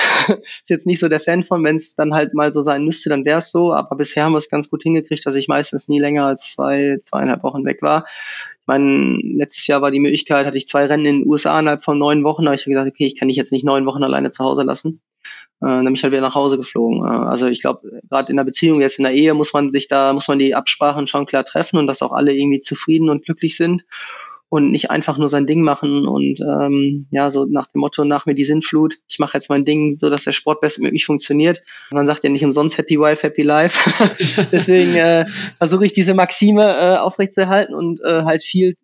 [0.28, 1.62] ist jetzt nicht so der Fan von.
[1.64, 3.72] Wenn es dann halt mal so sein müsste, dann wäre es so.
[3.72, 6.98] Aber bisher haben wir es ganz gut hingekriegt, dass ich meistens nie länger als zwei,
[7.02, 8.06] zweieinhalb Wochen weg war.
[8.70, 11.82] Ich meine, letztes Jahr war die Möglichkeit, hatte ich zwei Rennen in den USA innerhalb
[11.82, 12.44] von neun Wochen.
[12.44, 14.62] Da habe ich gesagt, okay, ich kann dich jetzt nicht neun Wochen alleine zu Hause
[14.62, 15.02] lassen.
[15.60, 17.04] Äh, dann bin ich halt wieder nach Hause geflogen.
[17.04, 19.88] Äh, also ich glaube, gerade in der Beziehung, jetzt in der Ehe, muss man sich
[19.88, 23.24] da, muss man die Absprachen schon klar treffen und dass auch alle irgendwie zufrieden und
[23.24, 23.82] glücklich sind
[24.50, 28.26] und nicht einfach nur sein Ding machen und ähm, ja, so nach dem Motto, nach
[28.26, 31.62] mir die Sinnflut, ich mache jetzt mein Ding, so dass der Sport bestmöglich funktioniert.
[31.92, 34.48] Man sagt ja nicht umsonst Happy Wife, Happy Life.
[34.52, 35.24] Deswegen äh,
[35.58, 38.74] versuche ich diese Maxime äh, aufrechtzuerhalten und äh, halt viel,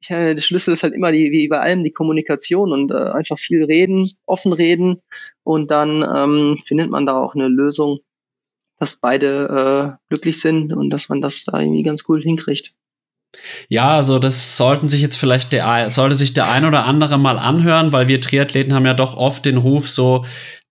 [0.00, 2.96] ich, äh, der Schlüssel ist halt immer die, wie bei allem die Kommunikation und äh,
[2.96, 5.00] einfach viel reden, offen reden
[5.44, 8.00] und dann ähm, findet man da auch eine Lösung,
[8.80, 12.72] dass beide äh, glücklich sind und dass man das da irgendwie ganz cool hinkriegt.
[13.68, 17.38] Ja, also das sollten sich jetzt vielleicht der, sollte sich der ein oder andere mal
[17.38, 20.24] anhören, weil wir Triathleten haben ja doch oft den Ruf so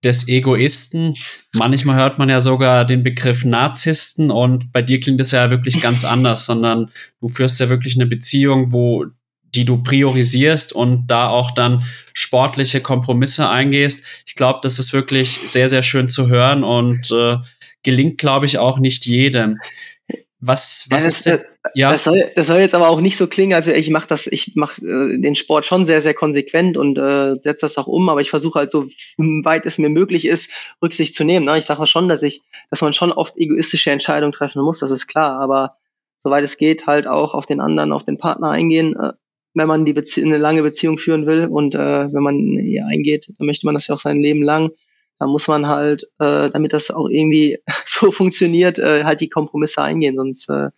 [0.04, 1.14] des Egoisten.
[1.54, 5.80] Manchmal hört man ja sogar den Begriff Narzissten und bei dir klingt es ja wirklich
[5.80, 9.06] ganz anders, sondern du führst ja wirklich eine Beziehung, wo
[9.54, 14.04] die du priorisierst und da auch dann sportliche Kompromisse eingehst.
[14.26, 17.36] Ich glaube, das ist wirklich sehr, sehr schön zu hören und äh,
[17.82, 19.58] gelingt, glaube ich, auch nicht jedem.
[20.46, 21.40] Was, was ja, ist denn,
[21.74, 21.90] ja.
[21.90, 24.54] Das soll, das soll jetzt aber auch nicht so klingen, also ich mache das, ich
[24.56, 28.20] mache äh, den Sport schon sehr, sehr konsequent und äh, setze das auch um, aber
[28.20, 30.52] ich versuche halt so weit es mir möglich ist,
[30.82, 31.46] Rücksicht zu nehmen.
[31.46, 31.56] Ne?
[31.56, 35.06] Ich sage schon, dass ich, dass man schon oft egoistische Entscheidungen treffen muss, das ist
[35.06, 35.76] klar, aber
[36.22, 38.94] soweit es geht, halt auch auf den anderen, auf den Partner eingehen.
[39.00, 39.12] Äh,
[39.54, 43.32] wenn man die Bezie eine lange Beziehung führen will und äh, wenn man hier eingeht,
[43.38, 44.72] dann möchte man das ja auch sein Leben lang.
[45.18, 49.82] Da muss man halt, äh, damit das auch irgendwie so funktioniert, äh, halt die Kompromisse
[49.82, 50.70] eingehen, sonst äh,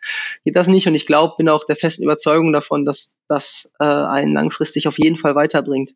[0.44, 0.86] geht das nicht.
[0.86, 4.98] Und ich glaube, bin auch der festen Überzeugung davon, dass das äh, einen langfristig auf
[4.98, 5.94] jeden Fall weiterbringt.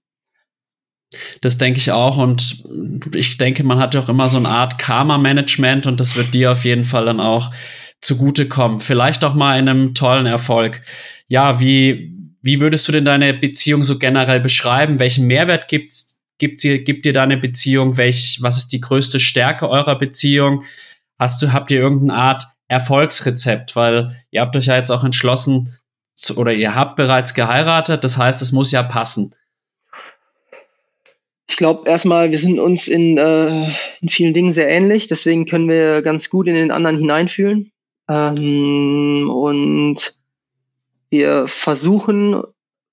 [1.40, 2.64] Das denke ich auch und
[3.14, 6.52] ich denke, man hat ja auch immer so eine Art Karma-Management und das wird dir
[6.52, 7.52] auf jeden Fall dann auch
[8.00, 8.78] zugutekommen.
[8.78, 10.82] Vielleicht auch mal in einem tollen Erfolg.
[11.26, 15.00] Ja, wie, wie würdest du denn deine Beziehung so generell beschreiben?
[15.00, 17.96] Welchen Mehrwert gibt's, gibt, sie, gibt dir deine Beziehung?
[17.96, 20.64] Welch, was ist die größte Stärke eurer Beziehung?
[21.18, 23.76] Hast du, habt ihr irgendeine Art Erfolgsrezept?
[23.76, 25.76] Weil ihr habt euch ja jetzt auch entschlossen,
[26.14, 28.02] zu, oder ihr habt bereits geheiratet.
[28.02, 29.34] Das heißt, es muss ja passen.
[31.48, 35.68] Ich glaube erstmal, wir sind uns in, äh, in vielen Dingen sehr ähnlich, deswegen können
[35.68, 37.72] wir ganz gut in den anderen hineinfühlen.
[38.08, 40.18] Ähm, und
[41.10, 42.42] wir versuchen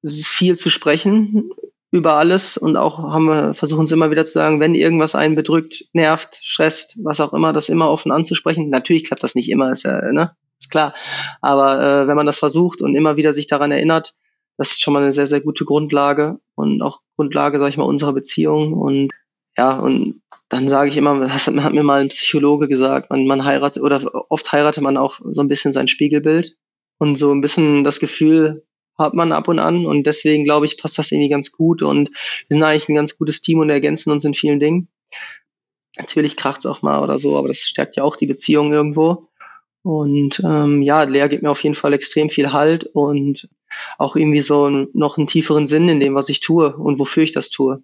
[0.03, 1.51] viel zu sprechen
[1.91, 5.35] über alles und auch haben wir versuchen es immer wieder zu sagen, wenn irgendwas einen
[5.35, 8.69] bedrückt, nervt, stresst, was auch immer, das immer offen anzusprechen.
[8.69, 10.31] Natürlich klappt das nicht immer, ist ja, ne?
[10.59, 10.93] Ist klar.
[11.41, 14.15] Aber äh, wenn man das versucht und immer wieder sich daran erinnert,
[14.57, 17.83] das ist schon mal eine sehr, sehr gute Grundlage und auch Grundlage, sag ich mal,
[17.83, 18.73] unserer Beziehung.
[18.73, 19.13] Und
[19.55, 23.27] ja, und dann sage ich immer, das hat, hat mir mal ein Psychologe gesagt, man,
[23.27, 26.55] man heiratet oder oft heiratet man auch so ein bisschen sein Spiegelbild.
[26.99, 28.65] Und so ein bisschen das Gefühl
[28.97, 29.85] hat man ab und an.
[29.85, 31.81] Und deswegen glaube ich, passt das irgendwie ganz gut.
[31.81, 32.09] Und
[32.47, 34.87] wir sind eigentlich ein ganz gutes Team und ergänzen uns in vielen Dingen.
[35.97, 39.27] Natürlich kracht's auch mal oder so, aber das stärkt ja auch die Beziehung irgendwo.
[39.83, 43.49] Und ähm, ja, Lea gibt mir auf jeden Fall extrem viel Halt und
[43.97, 47.31] auch irgendwie so noch einen tieferen Sinn in dem, was ich tue und wofür ich
[47.31, 47.83] das tue.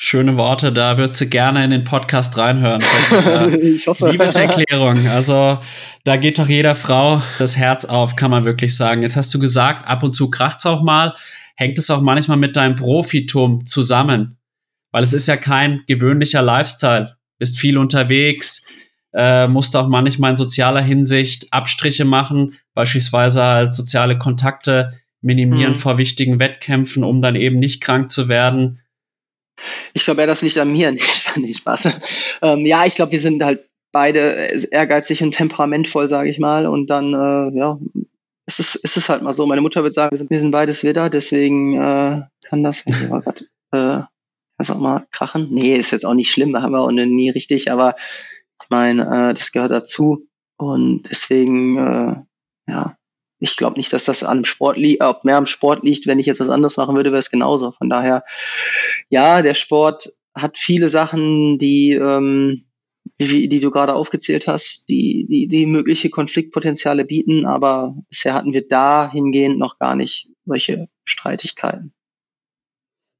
[0.00, 2.80] Schöne Worte, da wird sie gerne in den Podcast reinhören.
[3.60, 4.12] ich hoffe.
[4.12, 5.08] Liebeserklärung.
[5.08, 5.58] Also
[6.04, 9.02] da geht doch jeder Frau das Herz auf, kann man wirklich sagen.
[9.02, 11.14] Jetzt hast du gesagt, ab und zu kracht's auch mal.
[11.56, 14.36] Hängt es auch manchmal mit deinem Profitum zusammen?
[14.92, 17.16] Weil es ist ja kein gewöhnlicher Lifestyle.
[17.38, 18.68] Bist viel unterwegs,
[19.12, 25.78] äh, musst auch manchmal in sozialer Hinsicht Abstriche machen, beispielsweise halt soziale Kontakte minimieren mhm.
[25.78, 28.80] vor wichtigen Wettkämpfen, um dann eben nicht krank zu werden
[29.92, 31.88] ich glaube, ja, das liegt an mir, nicht, nicht Spaß.
[32.42, 36.66] Ähm, ja, ich glaube, wir sind halt beide ehrgeizig und temperamentvoll, sage ich mal.
[36.66, 37.78] Und dann, äh, ja,
[38.46, 39.46] es ist, es ist halt mal so.
[39.46, 43.20] Meine Mutter wird sagen, wir sind, wir sind beides Widder, deswegen äh, kann das, oh
[43.20, 44.00] Gott, äh,
[44.56, 45.48] das auch mal krachen.
[45.50, 47.96] Nee, ist jetzt auch nicht schlimm, haben wir auch nie richtig, aber
[48.62, 50.26] ich meine, äh, das gehört dazu.
[50.56, 52.16] Und deswegen, äh,
[52.70, 52.97] ja,
[53.40, 56.06] ich glaube nicht, dass das an Sport liegt, ob mehr am Sport liegt.
[56.06, 57.72] Wenn ich jetzt was anderes machen würde, wäre es genauso.
[57.72, 58.24] Von daher,
[59.08, 62.64] ja, der Sport hat viele Sachen, die, ähm,
[63.18, 68.52] wie, die du gerade aufgezählt hast, die, die, die mögliche Konfliktpotenziale bieten, aber bisher hatten
[68.52, 71.92] wir dahingehend noch gar nicht solche Streitigkeiten.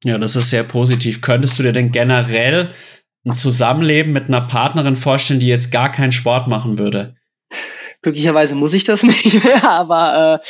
[0.05, 1.21] Ja, das ist sehr positiv.
[1.21, 2.71] Könntest du dir denn generell
[3.25, 7.18] ein Zusammenleben mit einer Partnerin vorstellen, die jetzt gar keinen Sport machen würde?
[8.03, 10.47] Glücklicherweise muss ich das nicht mehr, aber äh,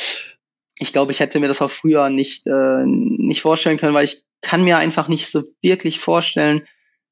[0.79, 4.23] ich glaube, ich hätte mir das auch früher nicht, äh, nicht vorstellen können, weil ich
[4.41, 6.65] kann mir einfach nicht so wirklich vorstellen,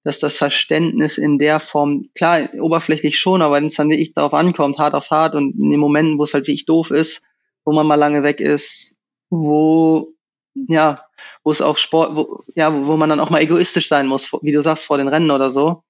[0.03, 4.33] dass das Verständnis in der Form, klar, oberflächlich schon, aber wenn es dann wirklich darauf
[4.33, 7.27] ankommt, hart auf hart und in den Momenten, wo es halt wirklich doof ist,
[7.65, 8.97] wo man mal lange weg ist,
[9.29, 10.13] wo,
[10.53, 11.01] ja,
[11.43, 14.53] wo es auch Sport, wo, ja, wo, man dann auch mal egoistisch sein muss, wie
[14.53, 15.83] du sagst, vor den Rennen oder so.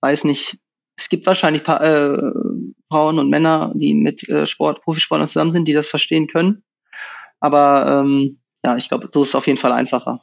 [0.00, 0.56] Weiß nicht,
[0.96, 2.32] es gibt wahrscheinlich paar, äh,
[2.90, 6.62] Frauen und Männer, die mit äh, Sport, Profisportlern zusammen sind, die das verstehen können.
[7.40, 10.22] Aber ähm, ja, ich glaube, so ist es auf jeden Fall einfacher.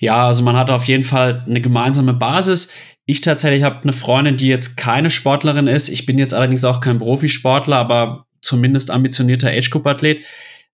[0.00, 2.72] Ja, also man hat auf jeden Fall eine gemeinsame Basis.
[3.06, 5.88] Ich tatsächlich habe eine Freundin, die jetzt keine Sportlerin ist.
[5.88, 10.24] Ich bin jetzt allerdings auch kein Profisportler, aber zumindest ambitionierter Age-Group-Athlet.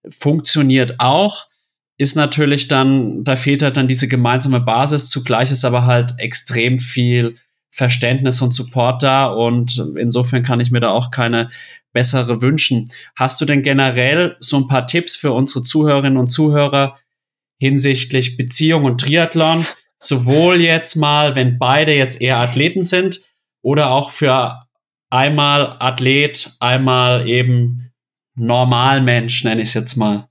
[0.09, 1.47] Funktioniert auch.
[1.97, 5.09] Ist natürlich dann, da fehlt halt dann diese gemeinsame Basis.
[5.09, 7.35] Zugleich ist aber halt extrem viel
[7.71, 11.49] Verständnis und Support da und insofern kann ich mir da auch keine
[11.93, 12.89] bessere wünschen.
[13.15, 16.97] Hast du denn generell so ein paar Tipps für unsere Zuhörerinnen und Zuhörer
[17.59, 19.65] hinsichtlich Beziehung und Triathlon?
[19.99, 23.21] Sowohl jetzt mal, wenn beide jetzt eher Athleten sind
[23.61, 24.63] oder auch für
[25.09, 27.91] einmal Athlet, einmal eben
[28.35, 30.28] Normalmensch, nenne ich es jetzt mal.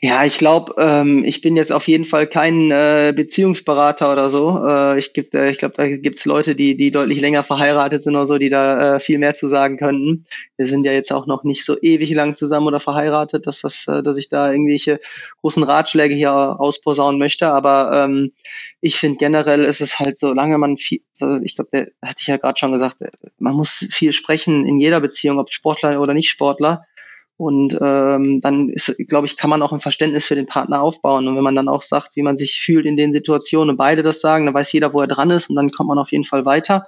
[0.00, 4.64] Ja, ich glaube, ähm, ich bin jetzt auf jeden Fall kein äh, Beziehungsberater oder so.
[4.64, 8.14] Äh, ich gibt, äh, ich glaube, da gibt's Leute, die, die deutlich länger verheiratet sind
[8.14, 10.24] oder so, die da äh, viel mehr zu sagen könnten.
[10.56, 13.88] Wir sind ja jetzt auch noch nicht so ewig lang zusammen oder verheiratet, dass das,
[13.88, 15.00] äh, dass ich da irgendwelche
[15.40, 17.48] großen Ratschläge hier ausposaunen möchte.
[17.48, 18.30] Aber ähm,
[18.80, 22.28] ich finde generell ist es halt, solange man viel, also ich glaube, der hatte ich
[22.28, 22.98] ja gerade schon gesagt,
[23.40, 26.84] man muss viel sprechen in jeder Beziehung, ob Sportler oder nicht Sportler.
[27.38, 31.28] Und ähm, dann ist, glaube ich, kann man auch ein Verständnis für den Partner aufbauen.
[31.28, 34.02] Und wenn man dann auch sagt, wie man sich fühlt in den Situationen und beide
[34.02, 36.24] das sagen, dann weiß jeder, wo er dran ist und dann kommt man auf jeden
[36.24, 36.82] Fall weiter.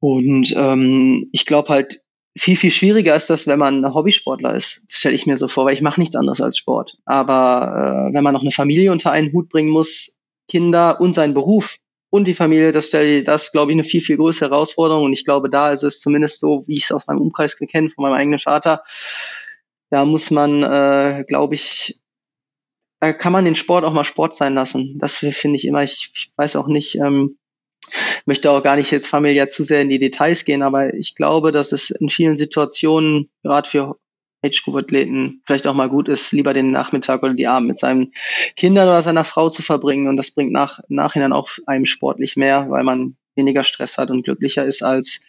[0.00, 2.00] Und ähm, ich glaube halt,
[2.34, 4.84] viel, viel schwieriger ist das, wenn man Hobbysportler ist.
[4.86, 6.96] Das stelle ich mir so vor, weil ich mache nichts anderes als Sport.
[7.04, 10.16] Aber äh, wenn man noch eine Familie unter einen Hut bringen muss,
[10.48, 11.76] Kinder und seinen Beruf
[12.10, 15.04] und die Familie, das das, glaube ich, eine viel, viel größere Herausforderung.
[15.04, 17.90] Und ich glaube, da ist es zumindest so, wie ich es aus meinem Umkreis kenne,
[17.90, 18.82] von meinem eigenen Vater,
[19.90, 22.00] da muss man, äh, glaube ich,
[23.00, 24.98] da kann man den Sport auch mal Sport sein lassen.
[24.98, 27.38] Das finde ich immer, ich, ich weiß auch nicht, ähm,
[28.26, 31.50] möchte auch gar nicht jetzt familiär zu sehr in die Details gehen, aber ich glaube,
[31.50, 33.96] dass es in vielen Situationen, gerade für
[34.42, 38.12] Age-Group-Athleten, vielleicht auch mal gut ist, lieber den Nachmittag oder die Abend mit seinen
[38.56, 40.08] Kindern oder seiner Frau zu verbringen.
[40.08, 44.24] Und das bringt nach, Nachhinein auch einem sportlich mehr, weil man weniger Stress hat und
[44.24, 45.22] glücklicher ist, als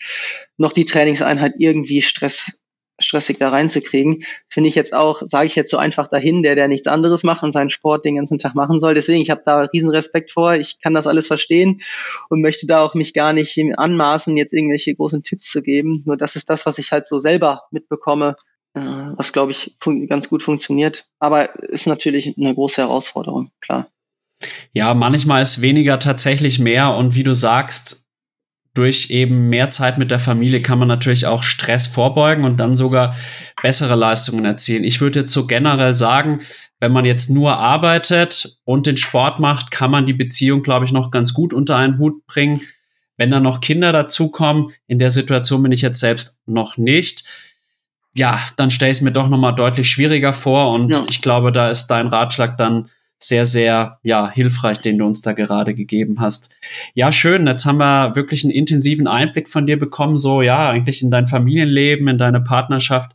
[0.57, 2.61] noch die Trainingseinheit irgendwie Stress
[3.03, 6.67] stressig da reinzukriegen, finde ich jetzt auch, sage ich jetzt so einfach dahin, der, der
[6.67, 8.93] nichts anderes macht und seinen Sport den ganzen Tag machen soll.
[8.93, 11.81] Deswegen, ich habe da riesen Respekt vor, ich kann das alles verstehen
[12.29, 16.03] und möchte da auch mich gar nicht anmaßen, jetzt irgendwelche großen Tipps zu geben.
[16.05, 18.35] Nur das ist das, was ich halt so selber mitbekomme,
[18.73, 19.75] was glaube ich
[20.07, 21.05] ganz gut funktioniert.
[21.19, 23.87] Aber ist natürlich eine große Herausforderung, klar.
[24.73, 28.07] Ja, manchmal ist weniger tatsächlich mehr und wie du sagst,
[28.73, 32.73] durch eben mehr Zeit mit der Familie kann man natürlich auch Stress vorbeugen und dann
[32.73, 33.15] sogar
[33.61, 34.85] bessere Leistungen erzielen.
[34.85, 36.41] Ich würde jetzt so generell sagen,
[36.79, 40.93] wenn man jetzt nur arbeitet und den Sport macht, kann man die Beziehung, glaube ich,
[40.93, 42.61] noch ganz gut unter einen Hut bringen.
[43.17, 47.25] Wenn dann noch Kinder dazukommen, in der Situation bin ich jetzt selbst noch nicht,
[48.13, 51.03] ja, dann stelle ich es mir doch noch mal deutlich schwieriger vor und ja.
[51.09, 52.89] ich glaube, da ist dein Ratschlag dann
[53.23, 56.51] sehr, sehr ja, hilfreich, den du uns da gerade gegeben hast.
[56.95, 57.45] Ja, schön.
[57.45, 61.27] Jetzt haben wir wirklich einen intensiven Einblick von dir bekommen, so ja, eigentlich in dein
[61.27, 63.11] Familienleben, in deine Partnerschaft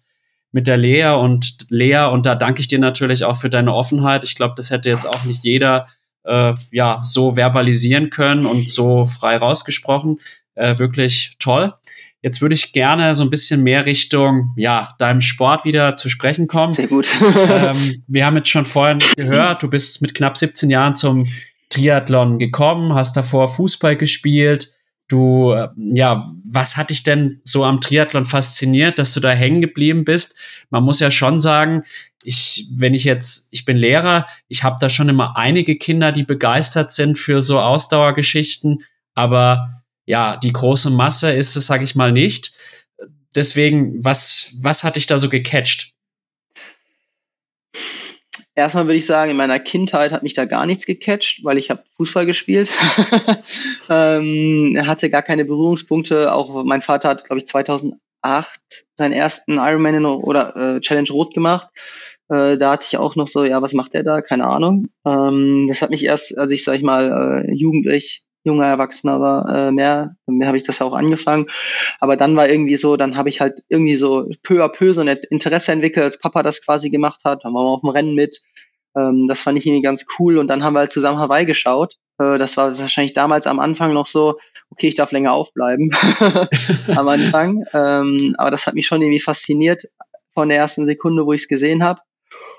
[0.53, 2.09] mit der Lea und Lea.
[2.13, 4.23] Und da danke ich dir natürlich auch für deine Offenheit.
[4.23, 5.87] Ich glaube, das hätte jetzt auch nicht jeder
[6.23, 10.21] äh, ja so verbalisieren können und so frei rausgesprochen.
[10.55, 11.75] Äh, wirklich toll.
[12.27, 16.49] Jetzt würde ich gerne so ein bisschen mehr Richtung ja, deinem Sport wieder zu sprechen
[16.49, 16.73] kommen.
[16.73, 17.07] Sehr gut.
[17.23, 21.29] ähm, wir haben jetzt schon vorhin gehört, du bist mit knapp 17 Jahren zum
[21.69, 24.73] Triathlon gekommen, hast davor Fußball gespielt.
[25.07, 29.61] Du, äh, ja, was hat dich denn so am Triathlon fasziniert, dass du da hängen
[29.61, 30.37] geblieben bist?
[30.71, 31.85] Man muss ja schon sagen,
[32.25, 36.25] ich, wenn ich jetzt, ich bin Lehrer, ich habe da schon immer einige Kinder, die
[36.25, 38.83] begeistert sind für so Ausdauergeschichten,
[39.15, 42.53] aber ja, die große Masse ist es, sage ich mal, nicht.
[43.35, 45.93] Deswegen, was, was hat dich da so gecatcht?
[48.55, 51.69] Erstmal würde ich sagen, in meiner Kindheit hat mich da gar nichts gecatcht, weil ich
[51.69, 52.71] habe Fußball gespielt.
[53.91, 56.33] ähm, er hatte gar keine Berührungspunkte.
[56.33, 57.99] Auch mein Vater hat, glaube ich, 2008
[58.95, 61.69] seinen ersten Ironman oder äh, Challenge Rot gemacht.
[62.31, 64.23] Äh, da hatte ich auch noch so, ja, was macht er da?
[64.23, 64.89] Keine Ahnung.
[65.05, 69.49] Ähm, das hat mich erst, als ich, sag ich mal, äh, jugendlich junger Erwachsener war,
[69.55, 71.49] äh, mehr, mehr habe ich das auch angefangen.
[71.99, 75.01] Aber dann war irgendwie so, dann habe ich halt irgendwie so peu à peu so
[75.01, 77.45] ein Interesse entwickelt, als Papa das quasi gemacht hat.
[77.45, 78.39] Dann waren wir auf dem Rennen mit.
[78.97, 80.39] Ähm, das fand ich irgendwie ganz cool.
[80.39, 81.97] Und dann haben wir halt zusammen Hawaii geschaut.
[82.19, 84.39] Äh, das war wahrscheinlich damals am Anfang noch so,
[84.71, 85.91] okay, ich darf länger aufbleiben
[86.95, 87.65] am Anfang.
[87.75, 89.89] Ähm, aber das hat mich schon irgendwie fasziniert
[90.35, 92.01] von der ersten Sekunde, wo ich es gesehen habe.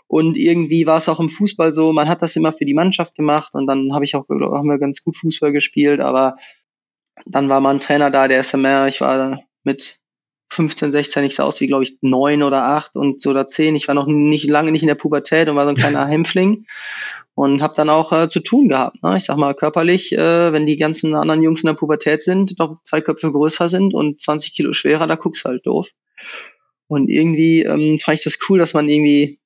[0.07, 3.15] Und irgendwie war es auch im Fußball so, man hat das immer für die Mannschaft
[3.15, 6.37] gemacht und dann habe ich auch, haben wir ganz gut Fußball gespielt, aber
[7.25, 9.99] dann war mal ein Trainer da, der SMR, ich war mit
[10.49, 13.75] 15, 16, ich sah aus wie, glaube ich, neun oder acht und so oder zehn.
[13.75, 16.65] Ich war noch nicht lange nicht in der Pubertät und war so ein kleiner Hämpfling
[17.35, 19.03] und habe dann auch äh, zu tun gehabt.
[19.03, 19.17] Ne?
[19.17, 22.81] Ich sag mal körperlich, äh, wenn die ganzen anderen Jungs in der Pubertät sind, doch
[22.81, 25.89] zwei Köpfe größer sind und 20 Kilo schwerer, da guckst du halt doof.
[26.87, 29.39] Und irgendwie ähm, fand ich das cool, dass man irgendwie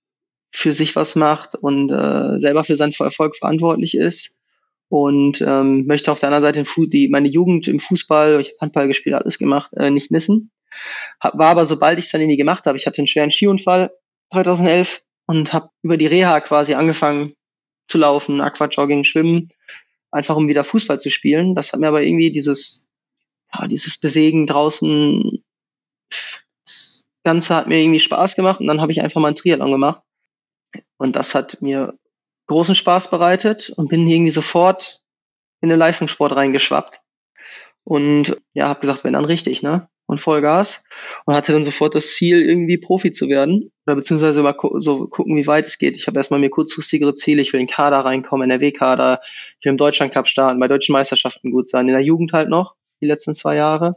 [0.51, 4.37] für sich was macht und äh, selber für seinen Erfolg verantwortlich ist
[4.89, 8.87] und ähm, möchte auf der anderen Seite die, meine Jugend im Fußball, ich habe Handball
[8.89, 10.51] gespielt, alles gemacht, äh, nicht missen.
[11.21, 13.91] Hab, war aber, sobald ich es dann irgendwie gemacht habe, ich hatte einen schweren Skiunfall
[14.33, 17.33] 2011 und habe über die Reha quasi angefangen
[17.87, 19.49] zu laufen, Aquajogging, Schwimmen,
[20.11, 21.55] einfach um wieder Fußball zu spielen.
[21.55, 22.89] Das hat mir aber irgendwie dieses,
[23.53, 25.41] ja, dieses Bewegen draußen,
[26.65, 29.71] das Ganze hat mir irgendwie Spaß gemacht und dann habe ich einfach mal ein Triathlon
[29.71, 30.01] gemacht
[31.01, 31.95] und das hat mir
[32.45, 35.01] großen Spaß bereitet und bin irgendwie sofort
[35.59, 36.99] in den Leistungssport reingeschwappt.
[37.83, 39.89] Und ja, habe gesagt, wenn dann richtig, ne?
[40.05, 40.85] Und Vollgas.
[41.25, 43.71] Und hatte dann sofort das Ziel, irgendwie Profi zu werden.
[43.87, 45.95] Oder beziehungsweise mal gu so gucken, wie weit es geht.
[45.95, 47.41] Ich habe erstmal mir kurzfristigere Ziele.
[47.41, 49.21] Ich will in den Kader reinkommen, NRW-Kader.
[49.59, 51.87] Ich will im Deutschlandcup starten, bei deutschen Meisterschaften gut sein.
[51.87, 53.95] In der Jugend halt noch, die letzten zwei Jahre.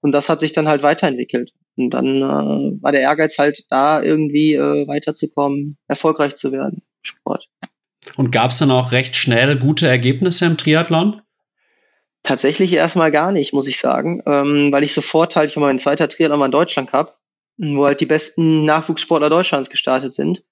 [0.00, 1.52] Und das hat sich dann halt weiterentwickelt.
[1.78, 7.04] Und dann äh, war der Ehrgeiz halt da, irgendwie äh, weiterzukommen, erfolgreich zu werden im
[7.04, 7.48] Sport.
[8.16, 11.22] Und gab es dann auch recht schnell gute Ergebnisse im Triathlon?
[12.24, 15.78] Tatsächlich erstmal gar nicht, muss ich sagen, ähm, weil ich sofort halt, ich war mein
[15.78, 17.16] zweiter Triathlon in Deutschland Cup,
[17.58, 20.42] wo halt die besten Nachwuchssportler Deutschlands gestartet sind.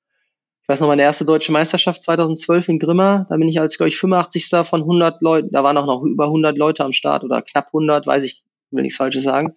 [0.62, 3.88] Ich weiß noch, meine erste deutsche Meisterschaft 2012 in Grimma, da bin ich als, glaube
[3.88, 4.48] ich, 85.
[4.64, 8.06] von 100 Leuten, da waren auch noch über 100 Leute am Start oder knapp 100,
[8.06, 9.54] weiß ich, will nichts Falsches sagen.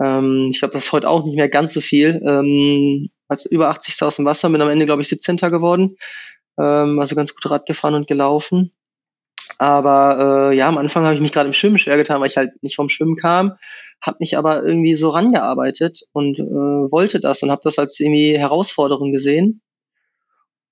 [0.00, 2.20] Ähm, ich glaube, das ist heute auch nicht mehr ganz so viel.
[2.24, 4.02] Ähm, als über 80.
[4.02, 5.36] aus dem Wasser, bin am Ende, glaube ich, 17.
[5.36, 5.96] geworden.
[6.58, 8.72] Ähm, also ganz gut Rad gefahren und gelaufen.
[9.58, 12.36] Aber äh, ja, am Anfang habe ich mich gerade im Schwimmen schwer getan, weil ich
[12.36, 13.58] halt nicht vom Schwimmen kam,
[14.00, 18.38] habe mich aber irgendwie so rangearbeitet und äh, wollte das und habe das als irgendwie
[18.38, 19.62] Herausforderung gesehen.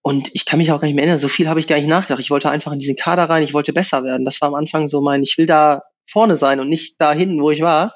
[0.02, 1.88] Und ich kann mich auch gar nicht mehr erinnern, so viel habe ich gar nicht
[1.88, 2.20] nachgedacht.
[2.20, 4.24] Ich wollte einfach in diesen Kader rein, ich wollte besser werden.
[4.24, 7.40] Das war am Anfang so mein, ich will da vorne sein und nicht da hinten,
[7.40, 7.94] wo ich war.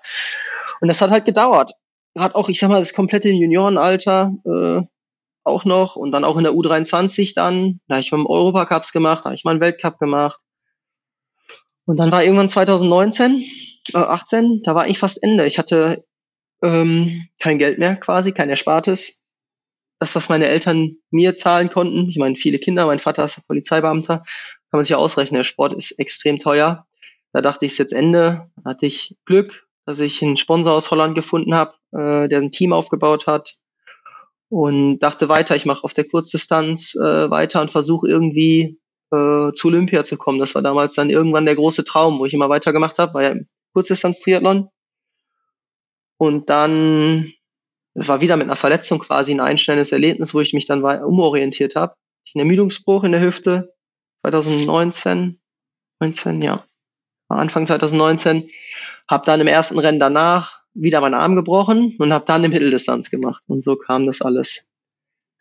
[0.80, 1.72] Und das hat halt gedauert.
[2.14, 4.82] Gerade auch, ich sag mal, das komplette Juniorenalter äh,
[5.44, 7.80] auch noch und dann auch in der U23 dann.
[7.86, 10.40] Da habe ich mal Europacups gemacht, da habe ich mal einen Weltcup gemacht.
[11.86, 13.44] Und dann war irgendwann 2019,
[13.92, 15.46] äh, 18, da war eigentlich fast Ende.
[15.46, 16.04] Ich hatte
[16.62, 19.22] ähm, kein Geld mehr quasi, kein Erspartes.
[20.00, 24.18] Das, was meine Eltern mir zahlen konnten, ich meine, viele Kinder, mein Vater ist Polizeibeamter,
[24.18, 26.86] kann man sich ja ausrechnen, der Sport ist extrem teuer.
[27.32, 28.50] Da dachte ich, ist jetzt Ende.
[28.64, 32.72] Hatte ich Glück, dass ich einen Sponsor aus Holland gefunden habe, äh, der ein Team
[32.72, 33.54] aufgebaut hat.
[34.48, 38.78] Und dachte weiter, ich mache auf der Kurzdistanz äh, weiter und versuche irgendwie
[39.10, 40.38] äh, zu Olympia zu kommen.
[40.38, 43.34] Das war damals dann irgendwann der große Traum, wo ich immer weitergemacht habe, war ja
[43.72, 44.68] Kurzdistanz-Triathlon.
[46.18, 47.32] Und dann
[47.94, 51.94] war wieder mit einer Verletzung quasi ein einschneidendes Erlebnis, wo ich mich dann umorientiert habe.
[52.34, 53.74] Ein Ermüdungsbruch in der Hüfte
[54.22, 55.40] 2019,
[56.00, 56.64] 19, ja,
[57.34, 58.50] Anfang 2019,
[59.08, 63.10] habe dann im ersten Rennen danach wieder meinen Arm gebrochen und habe dann eine Mitteldistanz
[63.10, 63.42] gemacht.
[63.46, 64.66] Und so kam das alles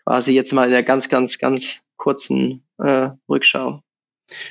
[0.03, 3.81] quasi jetzt mal in der ganz, ganz, ganz kurzen äh, Rückschau.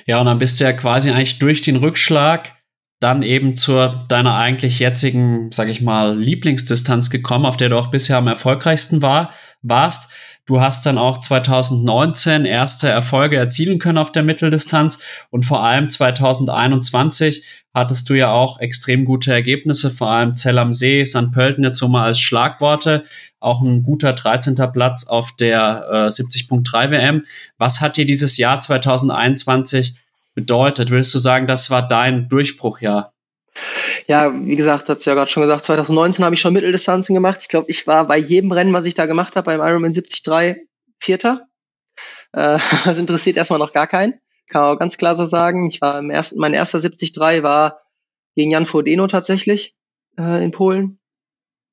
[0.07, 2.53] Ja, und dann bist du ja quasi eigentlich durch den Rückschlag
[3.01, 7.89] dann eben zu deiner eigentlich jetzigen, sag ich mal, Lieblingsdistanz gekommen, auf der du auch
[7.89, 10.13] bisher am erfolgreichsten war, warst.
[10.45, 14.99] Du hast dann auch 2019 erste Erfolge erzielen können auf der Mitteldistanz
[15.31, 20.73] und vor allem 2021 hattest du ja auch extrem gute Ergebnisse, vor allem Zell am
[20.73, 21.33] See, St.
[21.33, 23.05] Pölten jetzt so mal als Schlagworte,
[23.39, 24.57] auch ein guter 13.
[24.73, 27.25] Platz auf der äh, 70.3 WM.
[27.57, 29.95] Was hat dir dieses Jahr 2021
[30.35, 30.91] bedeutet?
[30.91, 33.12] Würdest du sagen, das war dein Durchbruchjahr?
[34.07, 37.39] Ja, wie gesagt, hat's ja gerade schon gesagt, 2019 habe ich schon Mitteldistanzen gemacht.
[37.43, 40.67] Ich glaube, ich war bei jedem Rennen, was ich da gemacht habe, beim Ironman 73
[40.99, 41.49] Vierter.
[42.33, 44.15] Äh, das interessiert erstmal noch gar keinen.
[44.51, 45.69] Kann auch ganz klar so sagen.
[45.69, 47.83] Ich war im ersten, mein erster 73 war
[48.35, 49.77] gegen Jan Frodeno tatsächlich
[50.19, 50.99] äh, in Polen.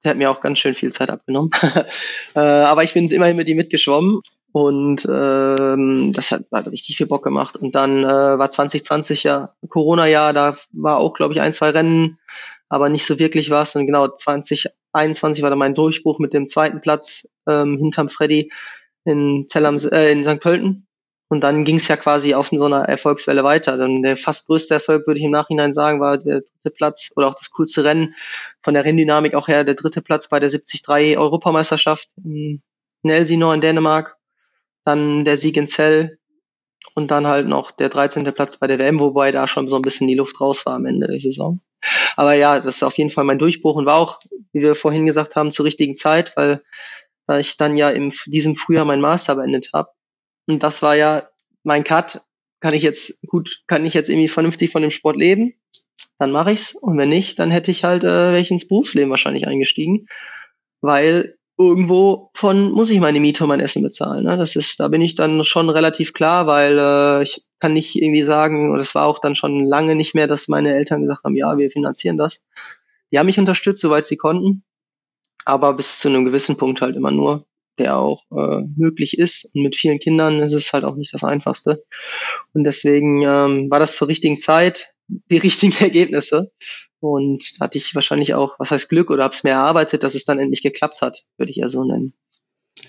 [0.03, 1.51] Der hat mir auch ganz schön viel Zeit abgenommen.
[2.35, 4.21] äh, aber ich bin immerhin mit ihm mitgeschwommen
[4.51, 7.55] und ähm, das hat, hat richtig viel Bock gemacht.
[7.55, 12.17] Und dann äh, war 2020 ja Corona-Jahr, da war auch, glaube ich, ein, zwei Rennen,
[12.67, 13.75] aber nicht so wirklich was.
[13.75, 18.51] Und genau 2021 war dann mein Durchbruch mit dem zweiten Platz ähm, hinterm Freddy
[19.05, 20.39] in, Zell am, äh, in St.
[20.39, 20.87] Pölten.
[21.31, 23.77] Und dann ging es ja quasi auf so einer Erfolgswelle weiter.
[23.77, 27.27] Dann der fast größte Erfolg, würde ich im Nachhinein sagen, war der dritte Platz oder
[27.27, 28.15] auch das coolste Rennen
[28.63, 32.61] von der Renndynamik auch her, der dritte Platz bei der 73 Europameisterschaft in
[33.03, 34.18] Elsinore in Dänemark
[34.89, 36.17] dann der Sieg in Zell
[36.95, 38.23] und dann halt noch der 13.
[38.33, 40.85] Platz bei der WM, wobei da schon so ein bisschen die Luft raus war am
[40.85, 41.61] Ende der Saison.
[42.15, 44.19] Aber ja, das ist auf jeden Fall mein Durchbruch und war auch,
[44.51, 46.63] wie wir vorhin gesagt haben, zur richtigen Zeit, weil
[47.27, 49.91] da ich dann ja in diesem Frühjahr mein Master beendet habe.
[50.47, 51.29] Und das war ja
[51.63, 52.21] mein Cut.
[52.59, 55.53] Kann ich jetzt gut, kann ich jetzt irgendwie vernünftig von dem Sport leben?
[56.17, 56.75] Dann mache ich's.
[56.75, 60.07] Und wenn nicht, dann hätte ich halt äh, welchen ins Berufsleben wahrscheinlich eingestiegen,
[60.81, 64.23] weil irgendwo von muss ich meine Miete und mein Essen bezahlen.
[64.23, 64.37] Ne?
[64.37, 68.23] Das ist, da bin ich dann schon relativ klar, weil äh, ich kann nicht irgendwie
[68.23, 71.35] sagen, und es war auch dann schon lange nicht mehr, dass meine Eltern gesagt haben,
[71.35, 72.45] ja, wir finanzieren das.
[73.11, 74.63] Die haben mich unterstützt, soweit sie konnten,
[75.43, 77.45] aber bis zu einem gewissen Punkt halt immer nur,
[77.77, 79.53] der auch äh, möglich ist.
[79.53, 81.83] Und mit vielen Kindern ist es halt auch nicht das Einfachste.
[82.53, 86.51] Und deswegen ähm, war das zur richtigen Zeit, die richtigen Ergebnisse.
[86.99, 90.15] Und da hatte ich wahrscheinlich auch, was heißt Glück oder habe es mir erarbeitet, dass
[90.15, 92.13] es dann endlich geklappt hat, würde ich ja so nennen.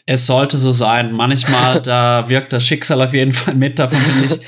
[0.06, 1.12] Es sollte so sein.
[1.12, 4.40] Manchmal, da wirkt das Schicksal auf jeden Fall mit, davon bin ich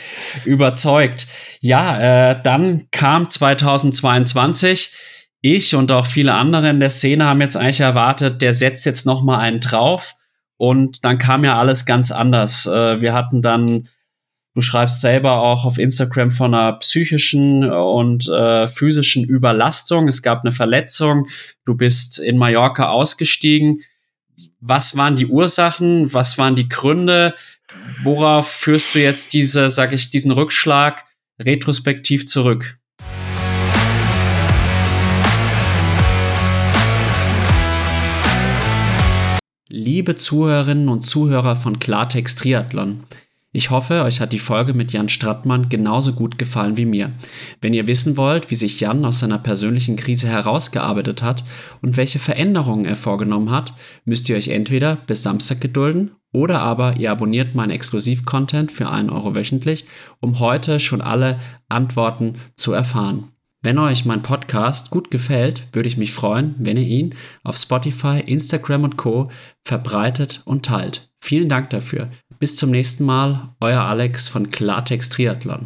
[0.45, 1.27] überzeugt.
[1.61, 4.93] Ja, äh, dann kam 2022.
[5.41, 9.07] Ich und auch viele andere in der Szene haben jetzt eigentlich erwartet, der setzt jetzt
[9.07, 10.15] noch mal einen drauf.
[10.57, 12.67] Und dann kam ja alles ganz anders.
[12.67, 13.89] Äh, wir hatten dann
[14.55, 20.09] Du schreibst selber auch auf Instagram von einer psychischen und äh, physischen Überlastung.
[20.09, 21.27] Es gab eine Verletzung.
[21.65, 23.81] Du bist in Mallorca ausgestiegen.
[24.61, 26.13] Was waren die Ursachen?
[26.13, 27.35] Was waren die Gründe?
[28.03, 31.03] Worauf führst du jetzt diese, sag ich, diesen Rückschlag
[31.41, 32.77] retrospektiv zurück?
[39.71, 43.03] Liebe Zuhörerinnen und Zuhörer von Klartext Triathlon.
[43.55, 47.13] Ich hoffe, euch hat die Folge mit Jan Strattmann genauso gut gefallen wie mir.
[47.61, 51.45] Wenn ihr wissen wollt, wie sich Jan aus seiner persönlichen Krise herausgearbeitet hat
[51.83, 53.75] und welche Veränderungen er vorgenommen hat,
[54.07, 59.11] müsst ihr euch entweder bis Samstag gedulden oder aber ihr abonniert meinen Exklusiv-Content für einen
[59.11, 59.85] Euro wöchentlich,
[60.21, 61.39] um heute schon alle
[61.69, 63.33] Antworten zu erfahren.
[63.61, 68.21] Wenn euch mein Podcast gut gefällt, würde ich mich freuen, wenn ihr ihn auf Spotify,
[68.25, 69.31] Instagram und Co
[69.63, 71.13] verbreitet und teilt.
[71.21, 72.09] Vielen Dank dafür.
[72.43, 75.61] Bis zum nächsten Mal, euer Alex von Klartext Triathlon.